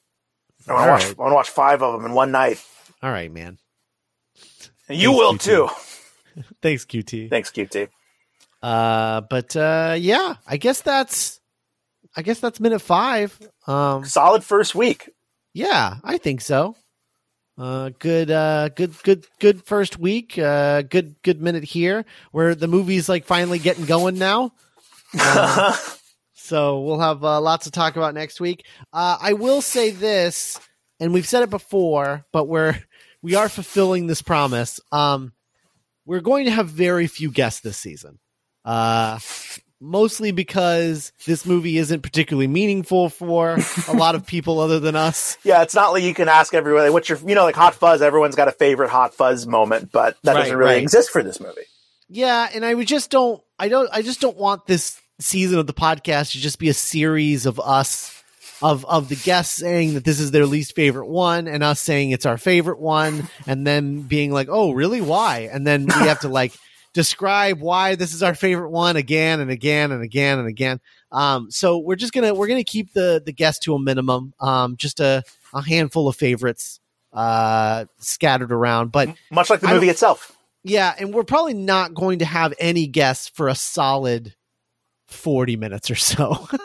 I 0.67 0.73
want 0.73 0.85
to 0.85 0.91
watch. 0.91 1.03
I 1.17 1.21
want 1.21 1.31
to 1.31 1.35
watch 1.35 1.49
five 1.49 1.81
of 1.81 1.93
them 1.93 2.05
in 2.05 2.13
one 2.13 2.31
night, 2.31 2.63
All 3.01 3.11
right, 3.11 3.31
man. 3.31 3.57
and 4.89 4.97
you 4.99 5.09
Thanks, 5.09 5.19
will 5.19 5.33
QT. 5.35 5.39
too. 5.39 5.69
Thanks, 6.61 6.85
QT. 6.85 7.29
Thanks, 7.29 7.49
QT. 7.51 7.87
Uh, 8.61 9.21
but 9.21 9.55
uh, 9.55 9.95
yeah, 9.97 10.35
I 10.45 10.57
guess 10.57 10.81
that's, 10.81 11.39
I 12.15 12.21
guess 12.21 12.39
that's 12.39 12.59
minute 12.59 12.79
five. 12.81 13.37
Um, 13.67 14.05
Solid 14.05 14.43
first 14.43 14.75
week. 14.75 15.09
yeah, 15.53 15.95
I 16.03 16.17
think 16.17 16.41
so. 16.41 16.75
Uh, 17.57 17.91
good, 17.99 18.31
uh, 18.31 18.69
good, 18.69 18.93
good, 19.03 19.25
good 19.39 19.63
first 19.65 19.99
week. 19.99 20.37
Uh, 20.37 20.81
good, 20.81 21.15
good 21.21 21.41
minute 21.41 21.63
here 21.63 22.05
where 22.31 22.55
the 22.55 22.67
movie's 22.67 23.07
like 23.07 23.25
finally 23.25 23.59
getting 23.59 23.85
going 23.85 24.17
now. 24.17 24.53
Um, 25.19 25.73
So 26.51 26.81
we'll 26.81 26.99
have 26.99 27.23
uh, 27.23 27.39
lots 27.39 27.63
to 27.63 27.71
talk 27.71 27.95
about 27.95 28.13
next 28.13 28.41
week. 28.41 28.65
Uh, 28.91 29.17
I 29.21 29.31
will 29.31 29.61
say 29.61 29.91
this, 29.91 30.59
and 30.99 31.13
we've 31.13 31.25
said 31.25 31.43
it 31.43 31.49
before, 31.49 32.25
but 32.33 32.49
we're 32.49 32.77
we 33.21 33.35
are 33.35 33.47
fulfilling 33.47 34.07
this 34.07 34.21
promise. 34.21 34.81
Um, 34.91 35.31
we're 36.05 36.19
going 36.19 36.43
to 36.43 36.51
have 36.51 36.67
very 36.67 37.07
few 37.07 37.31
guests 37.31 37.61
this 37.61 37.77
season, 37.77 38.19
uh, 38.65 39.19
mostly 39.81 40.31
because 40.31 41.11
this 41.25 41.45
movie 41.45 41.77
isn't 41.77 42.01
particularly 42.01 42.47
meaningful 42.47 43.09
for 43.09 43.57
a 43.87 43.93
lot 43.93 44.15
of 44.15 44.25
people 44.25 44.59
other 44.59 44.79
than 44.79 44.95
us. 44.95 45.37
yeah, 45.43 45.63
it's 45.63 45.73
not 45.75 45.91
like 45.91 46.03
you 46.03 46.13
can 46.13 46.29
ask 46.29 46.53
everyone 46.53 46.83
like, 46.83 46.93
what's 46.93 47.09
your, 47.09 47.17
you 47.25 47.35
know, 47.35 47.43
like 47.43 47.55
Hot 47.55 47.73
Fuzz. 47.75 48.01
Everyone's 48.01 48.35
got 48.35 48.47
a 48.47 48.51
favorite 48.51 48.89
Hot 48.89 49.13
Fuzz 49.13 49.47
moment, 49.47 49.91
but 49.91 50.15
that 50.23 50.35
Right, 50.35 50.41
doesn't 50.43 50.57
really 50.57 50.73
right. 50.75 50.81
exist 50.83 51.09
for 51.09 51.23
this 51.23 51.39
movie. 51.39 51.63
Yeah, 52.07 52.47
and 52.53 52.63
I 52.63 52.73
would 52.73 52.87
just 52.87 53.09
don't 53.09 53.41
I 53.57 53.67
don't 53.69 53.89
I 53.91 54.01
just 54.01 54.21
don't 54.21 54.37
want 54.37 54.67
this 54.67 54.99
season 55.19 55.59
of 55.59 55.67
the 55.67 55.73
podcast 55.73 56.33
to 56.33 56.39
just 56.39 56.59
be 56.59 56.69
a 56.69 56.73
series 56.73 57.45
of 57.45 57.59
us 57.59 58.17
of 58.61 58.85
of 58.85 59.09
the 59.09 59.15
guests 59.15 59.57
saying 59.57 59.95
that 59.95 60.03
this 60.03 60.19
is 60.19 60.29
their 60.31 60.45
least 60.45 60.75
favorite 60.75 61.07
one 61.07 61.47
and 61.47 61.63
us 61.63 61.79
saying 61.79 62.11
it's 62.11 62.25
our 62.25 62.37
favorite 62.37 62.79
one 62.79 63.27
and 63.47 63.65
then 63.65 64.01
being 64.01 64.31
like, 64.31 64.49
"Oh, 64.51 64.71
really? 64.73 65.01
Why?" 65.01 65.49
And 65.51 65.65
then 65.65 65.85
we 65.85 65.93
have 66.07 66.19
to 66.19 66.27
like 66.27 66.53
describe 66.93 67.59
why 67.61 67.95
this 67.95 68.13
is 68.13 68.21
our 68.23 68.35
favorite 68.35 68.69
one 68.69 68.95
again 68.95 69.39
and 69.39 69.49
again 69.49 69.91
and 69.91 70.01
again 70.03 70.39
and 70.39 70.47
again. 70.47 70.79
Um 71.11 71.49
so 71.51 71.77
we're 71.77 71.95
just 71.95 72.13
going 72.13 72.27
to 72.27 72.33
we're 72.33 72.47
to 72.47 72.63
keep 72.63 72.93
the 72.93 73.21
the 73.25 73.31
guests 73.31 73.63
to 73.65 73.73
a 73.75 73.79
minimum. 73.79 74.33
Um 74.39 74.75
just 74.77 74.99
a 74.99 75.23
a 75.53 75.61
handful 75.61 76.07
of 76.07 76.15
favorites 76.15 76.79
uh 77.13 77.85
scattered 77.99 78.51
around, 78.51 78.91
but 78.91 79.09
Much 79.31 79.49
like 79.49 79.59
the 79.61 79.67
movie 79.67 79.89
itself. 79.89 80.37
yeah, 80.63 80.93
and 80.97 81.13
we're 81.13 81.23
probably 81.23 81.53
not 81.53 81.93
going 81.93 82.19
to 82.19 82.25
have 82.25 82.53
any 82.59 82.87
guests 82.87 83.27
for 83.27 83.47
a 83.47 83.55
solid 83.55 84.35
40 85.07 85.57
minutes 85.57 85.91
or 85.91 85.95
so. 85.95 86.47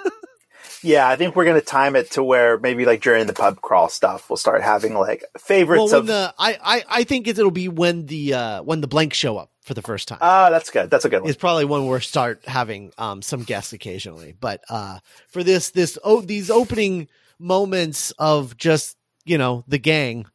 Yeah, 0.82 1.08
I 1.08 1.16
think 1.16 1.34
we're 1.34 1.46
going 1.46 1.58
to 1.58 1.66
time 1.66 1.96
it 1.96 2.12
to 2.12 2.22
where 2.22 2.58
maybe 2.58 2.84
like 2.84 3.00
during 3.00 3.26
the 3.26 3.32
pub 3.32 3.60
crawl 3.60 3.88
stuff, 3.88 4.30
we'll 4.30 4.36
start 4.36 4.62
having 4.62 4.94
like 4.94 5.24
favorites 5.36 5.90
well, 5.90 6.00
of. 6.00 6.06
the 6.06 6.32
I, 6.38 6.58
I 6.62 6.84
I 6.88 7.04
think 7.04 7.26
it'll 7.26 7.50
be 7.50 7.66
when 7.68 8.06
the 8.06 8.34
uh 8.34 8.62
when 8.62 8.82
the 8.82 8.86
blanks 8.86 9.16
show 9.16 9.36
up 9.36 9.50
for 9.66 9.74
the 9.74 9.82
first 9.82 10.06
time. 10.08 10.18
Ah, 10.22 10.48
that's 10.48 10.70
good. 10.70 10.88
That's 10.90 11.04
a 11.04 11.08
good 11.08 11.20
one. 11.22 11.28
It's 11.28 11.38
probably 11.38 11.64
when 11.66 11.86
we'll 11.86 12.00
start 12.00 12.46
having 12.46 12.92
um 12.98 13.20
some 13.20 13.42
guests 13.42 13.72
occasionally. 13.72 14.32
But 14.40 14.62
uh 14.70 15.00
for 15.28 15.42
this 15.42 15.70
this 15.70 15.98
oh 16.04 16.20
these 16.22 16.50
opening 16.50 17.08
moments 17.38 18.12
of 18.18 18.56
just, 18.56 18.96
you 19.24 19.36
know, 19.36 19.64
the 19.68 19.78
gang 19.78 20.26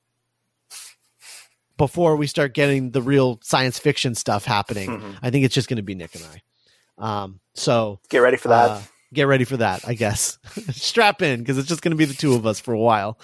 before 1.77 2.15
we 2.15 2.27
start 2.27 2.53
getting 2.53 2.91
the 2.91 3.01
real 3.01 3.39
science 3.41 3.79
fiction 3.79 4.13
stuff 4.15 4.45
happening, 4.45 4.89
Mhm. 4.89 5.15
I 5.23 5.31
think 5.31 5.45
it's 5.45 5.55
just 5.55 5.67
going 5.67 5.77
to 5.77 5.83
be 5.83 5.95
Nick 5.95 6.13
and 6.15 6.25
I. 6.25 7.23
Um 7.23 7.39
so 7.55 7.99
Get 8.09 8.19
ready 8.19 8.37
for 8.37 8.49
that. 8.49 8.69
Uh, 8.69 8.81
get 9.13 9.23
ready 9.27 9.45
for 9.45 9.57
that, 9.57 9.87
I 9.87 9.93
guess. 9.93 10.37
Strap 10.71 11.21
in 11.21 11.39
because 11.39 11.57
it's 11.57 11.67
just 11.69 11.81
going 11.81 11.91
to 11.91 11.97
be 11.97 12.05
the 12.05 12.13
two 12.13 12.33
of 12.35 12.45
us 12.45 12.59
for 12.59 12.73
a 12.73 12.79
while. 12.79 13.17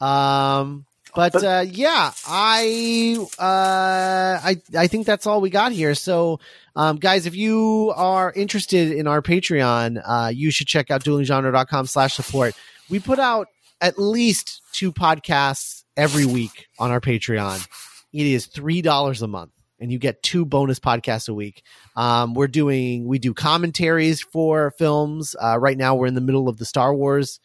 Um, 0.00 0.84
but, 1.14 1.32
But- 1.34 1.44
uh, 1.44 1.64
yeah, 1.68 2.12
I 2.26 3.16
uh, 3.38 4.40
I 4.46 4.56
I 4.76 4.86
think 4.86 5.06
that's 5.06 5.26
all 5.26 5.40
we 5.40 5.50
got 5.50 5.72
here. 5.72 5.94
So, 5.94 6.40
um, 6.74 6.96
guys, 6.96 7.26
if 7.26 7.34
you 7.36 7.92
are 7.96 8.32
interested 8.34 8.92
in 8.92 9.06
our 9.06 9.20
Patreon, 9.22 10.02
uh, 10.04 10.28
you 10.34 10.50
should 10.50 10.66
check 10.66 10.90
out 10.90 11.04
duelinggenre.com 11.04 11.86
slash 11.86 12.14
support. 12.14 12.54
We 12.88 12.98
put 12.98 13.18
out 13.18 13.48
at 13.80 13.98
least 13.98 14.62
two 14.72 14.92
podcasts 14.92 15.82
every 15.96 16.24
week 16.24 16.66
on 16.78 16.90
our 16.90 17.00
Patreon. 17.00 17.66
It 18.12 18.26
is 18.26 18.46
three 18.46 18.80
dollars 18.82 19.22
a 19.22 19.26
month, 19.28 19.52
and 19.80 19.90
you 19.92 19.98
get 19.98 20.22
two 20.22 20.44
bonus 20.44 20.78
podcasts 20.78 21.28
a 21.28 21.34
week. 21.34 21.62
Um, 21.96 22.34
we're 22.34 22.48
doing 22.48 23.06
we 23.06 23.18
do 23.18 23.34
commentaries 23.34 24.22
for 24.22 24.70
films. 24.78 25.36
Uh, 25.42 25.58
right 25.58 25.76
now, 25.76 25.94
we're 25.94 26.06
in 26.06 26.14
the 26.14 26.20
middle 26.20 26.48
of 26.48 26.56
the 26.58 26.64
Star 26.64 26.94
Wars 26.94 27.38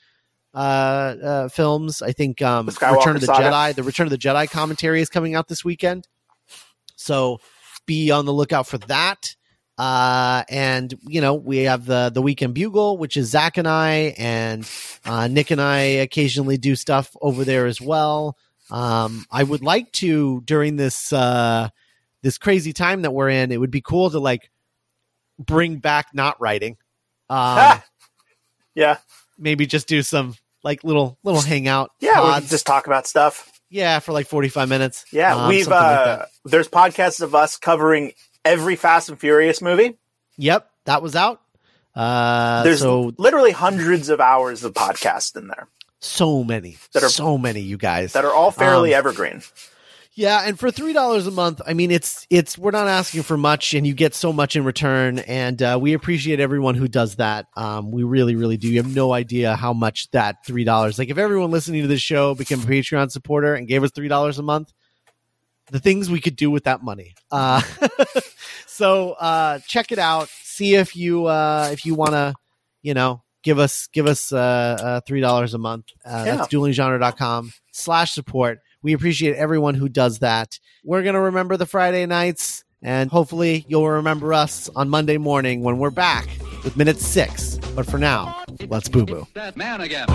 uh, 0.58 1.16
uh, 1.24 1.50
films. 1.50 2.02
I 2.02 2.12
think 2.12 2.42
um, 2.42 2.66
The 2.66 2.72
Return 2.98 3.16
of 3.16 3.22
the 3.22 3.28
saga. 3.28 3.44
Jedi. 3.44 3.76
The 3.76 3.84
Return 3.84 4.08
of 4.08 4.12
the 4.12 4.18
Jedi 4.18 4.50
commentary 4.50 5.02
is 5.02 5.10
coming 5.10 5.36
out 5.36 5.48
this 5.48 5.64
weekend, 5.64 6.08
so 6.96 7.40
be 7.86 8.10
on 8.12 8.26
the 8.26 8.34
lookout 8.34 8.68
for 8.68 8.78
that. 8.80 9.36
Uh, 9.78 10.44
and 10.50 10.96
you 11.08 11.22
know 11.22 11.36
we 11.36 11.60
have 11.60 11.86
the 11.86 12.10
the 12.12 12.22
weekend 12.22 12.56
bugle, 12.56 12.98
which 12.98 13.16
is 13.16 13.30
Zach 13.30 13.58
and 13.58 13.68
I, 13.68 14.16
and 14.18 14.68
uh, 15.06 15.28
Nick 15.28 15.52
and 15.52 15.62
I 15.62 15.80
occasionally 16.02 16.58
do 16.58 16.76
stuff 16.76 17.16
over 17.22 17.46
there 17.46 17.68
as 17.68 17.80
well. 17.80 18.36
Um, 18.72 19.26
I 19.30 19.44
would 19.44 19.62
like 19.62 19.92
to 19.94 20.42
during 20.46 20.78
this 20.78 21.14
uh, 21.14 21.70
this 22.24 22.40
crazy 22.40 22.74
time 22.74 23.04
that 23.04 23.12
we're 23.12 23.30
in. 23.30 23.52
It 23.52 23.60
would 23.60 23.70
be 23.70 23.82
cool 23.82 24.10
to 24.10 24.20
like 24.20 24.50
bring 25.38 25.78
back 25.78 26.08
not 26.14 26.42
writing. 26.42 26.78
Um, 27.30 27.38
Ah! 27.40 27.86
yeah, 28.74 28.98
maybe 29.38 29.66
just 29.66 29.86
do 29.90 30.02
some 30.02 30.36
like 30.64 30.84
little 30.84 31.18
little 31.24 31.42
hangout. 31.42 31.92
yeah. 32.00 32.14
Pods. 32.16 32.40
can 32.42 32.50
just 32.50 32.66
talk 32.66 32.88
about 32.88 33.08
stuff. 33.08 33.52
yeah 33.70 34.00
for 34.00 34.12
like 34.12 34.28
forty 34.28 34.50
five 34.50 34.70
minutes. 34.70 35.06
Yeah, 35.12 35.36
Um, 35.36 35.50
we've 35.50 35.66
something 35.66 35.80
like 35.82 36.08
uh, 36.22 36.26
there's 36.46 36.68
podcasts 36.68 37.22
of 37.22 37.36
us 37.36 37.58
covering 37.58 38.14
every 38.46 38.76
Fast 38.76 39.10
and 39.10 39.20
Furious 39.20 39.62
movie. 39.62 39.98
Yep, 40.38 40.70
that 40.86 41.02
was 41.02 41.16
out. 41.16 41.42
Uh, 41.96 42.62
There's 42.64 42.82
so 42.82 43.12
literally 43.18 43.52
hundreds 43.52 44.10
of 44.10 44.20
hours 44.22 44.64
of 44.64 44.74
podcast 44.74 45.36
in 45.36 45.48
there 45.48 45.68
so 46.00 46.44
many, 46.44 46.78
That 46.94 47.02
are- 47.04 47.10
so 47.10 47.40
many, 47.40 47.62
you 47.62 47.76
guys. 47.78 48.14
that 48.14 48.24
are 48.24 48.32
all 48.32 48.52
fairly 48.52 48.94
Um, 48.94 49.00
evergreen. 49.00 49.42
Yeah, 50.18 50.42
and 50.44 50.58
for 50.60 50.72
three 50.72 50.94
dollars 50.94 51.28
a 51.28 51.32
month, 51.32 51.62
I 51.68 51.76
mean, 51.76 51.92
it's 51.92 52.26
it's 52.32 52.58
we're 52.58 52.72
not 52.72 52.88
asking 52.88 53.22
for 53.22 53.38
much, 53.38 53.76
and 53.76 53.86
you 53.86 53.94
get 53.94 54.16
so 54.16 54.34
much 54.34 54.56
in 54.56 54.64
return, 54.64 55.20
and 55.20 55.62
uh, 55.62 55.78
we 55.80 55.94
appreciate 55.94 56.40
everyone 56.40 56.74
who 56.74 56.88
does 56.88 57.18
that. 57.18 57.46
Um, 57.56 57.92
we 57.92 58.02
really, 58.02 58.36
really 58.36 58.58
do. 58.58 58.68
You 58.68 58.82
have 58.82 58.94
no 58.96 59.14
idea 59.14 59.56
how 59.56 59.74
much 59.74 60.10
that 60.12 60.38
three 60.44 60.64
dollars. 60.64 60.98
Like, 60.98 61.10
if 61.10 61.20
everyone 61.20 61.52
listening 61.52 61.84
to 61.84 61.88
this 61.88 62.02
show 62.02 62.34
became 62.34 62.60
a 62.62 62.64
Patreon 62.64 63.12
supporter 63.12 63.54
and 63.54 63.68
gave 63.68 63.84
us 63.84 63.92
three 63.92 64.08
dollars 64.08 64.40
a 64.40 64.44
month, 64.44 64.74
the 65.70 65.80
things 65.80 66.10
we 66.10 66.20
could 66.20 66.36
do 66.36 66.50
with 66.50 66.64
that 66.64 66.82
money. 66.82 67.14
Uh, 67.30 67.62
so 68.66 69.12
uh, 69.12 69.60
check 69.68 69.92
it 69.92 70.00
out. 70.00 70.30
See 70.30 70.74
if 70.74 70.96
you 70.96 71.28
uh, 71.28 71.70
if 71.72 71.86
you 71.86 71.94
want 71.94 72.14
to, 72.14 72.34
you 72.82 72.96
know, 72.96 73.22
give 73.44 73.60
us 73.60 73.88
give 73.94 74.08
us 74.08 74.34
uh, 74.34 74.38
uh, 74.38 75.02
three 75.02 75.22
dollars 75.22 75.54
a 75.54 75.60
month. 75.60 75.86
Uh, 76.04 76.24
Yeah. 76.26 76.36
That's 76.38 76.48
duelinggenre.com 76.48 77.54
slash 77.72 78.14
support. 78.14 78.62
We 78.84 78.94
appreciate 78.94 79.36
everyone 79.36 79.76
who 79.76 79.90
does 79.90 80.20
that. 80.20 80.60
We're 80.84 81.04
gonna 81.04 81.22
remember 81.22 81.58
the 81.58 81.66
Friday 81.66 82.06
nights, 82.06 82.64
and 82.82 83.10
hopefully 83.10 83.66
you'll 83.68 83.90
remember 83.90 84.34
us 84.34 84.70
on 84.76 84.90
Monday 84.90 85.18
morning 85.18 85.62
when 85.64 85.78
we're 85.78 85.90
back 85.90 86.28
with 86.64 86.78
minute 86.78 87.00
six. 87.00 87.58
But 87.76 87.86
for 87.86 87.98
now, 87.98 88.44
let's 88.68 88.90
boo 88.90 89.06
boo. 89.06 89.28
that 89.34 89.58
man 89.58 89.82
again. 89.82 90.08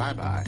Bye 0.00 0.14
bye, 0.14 0.44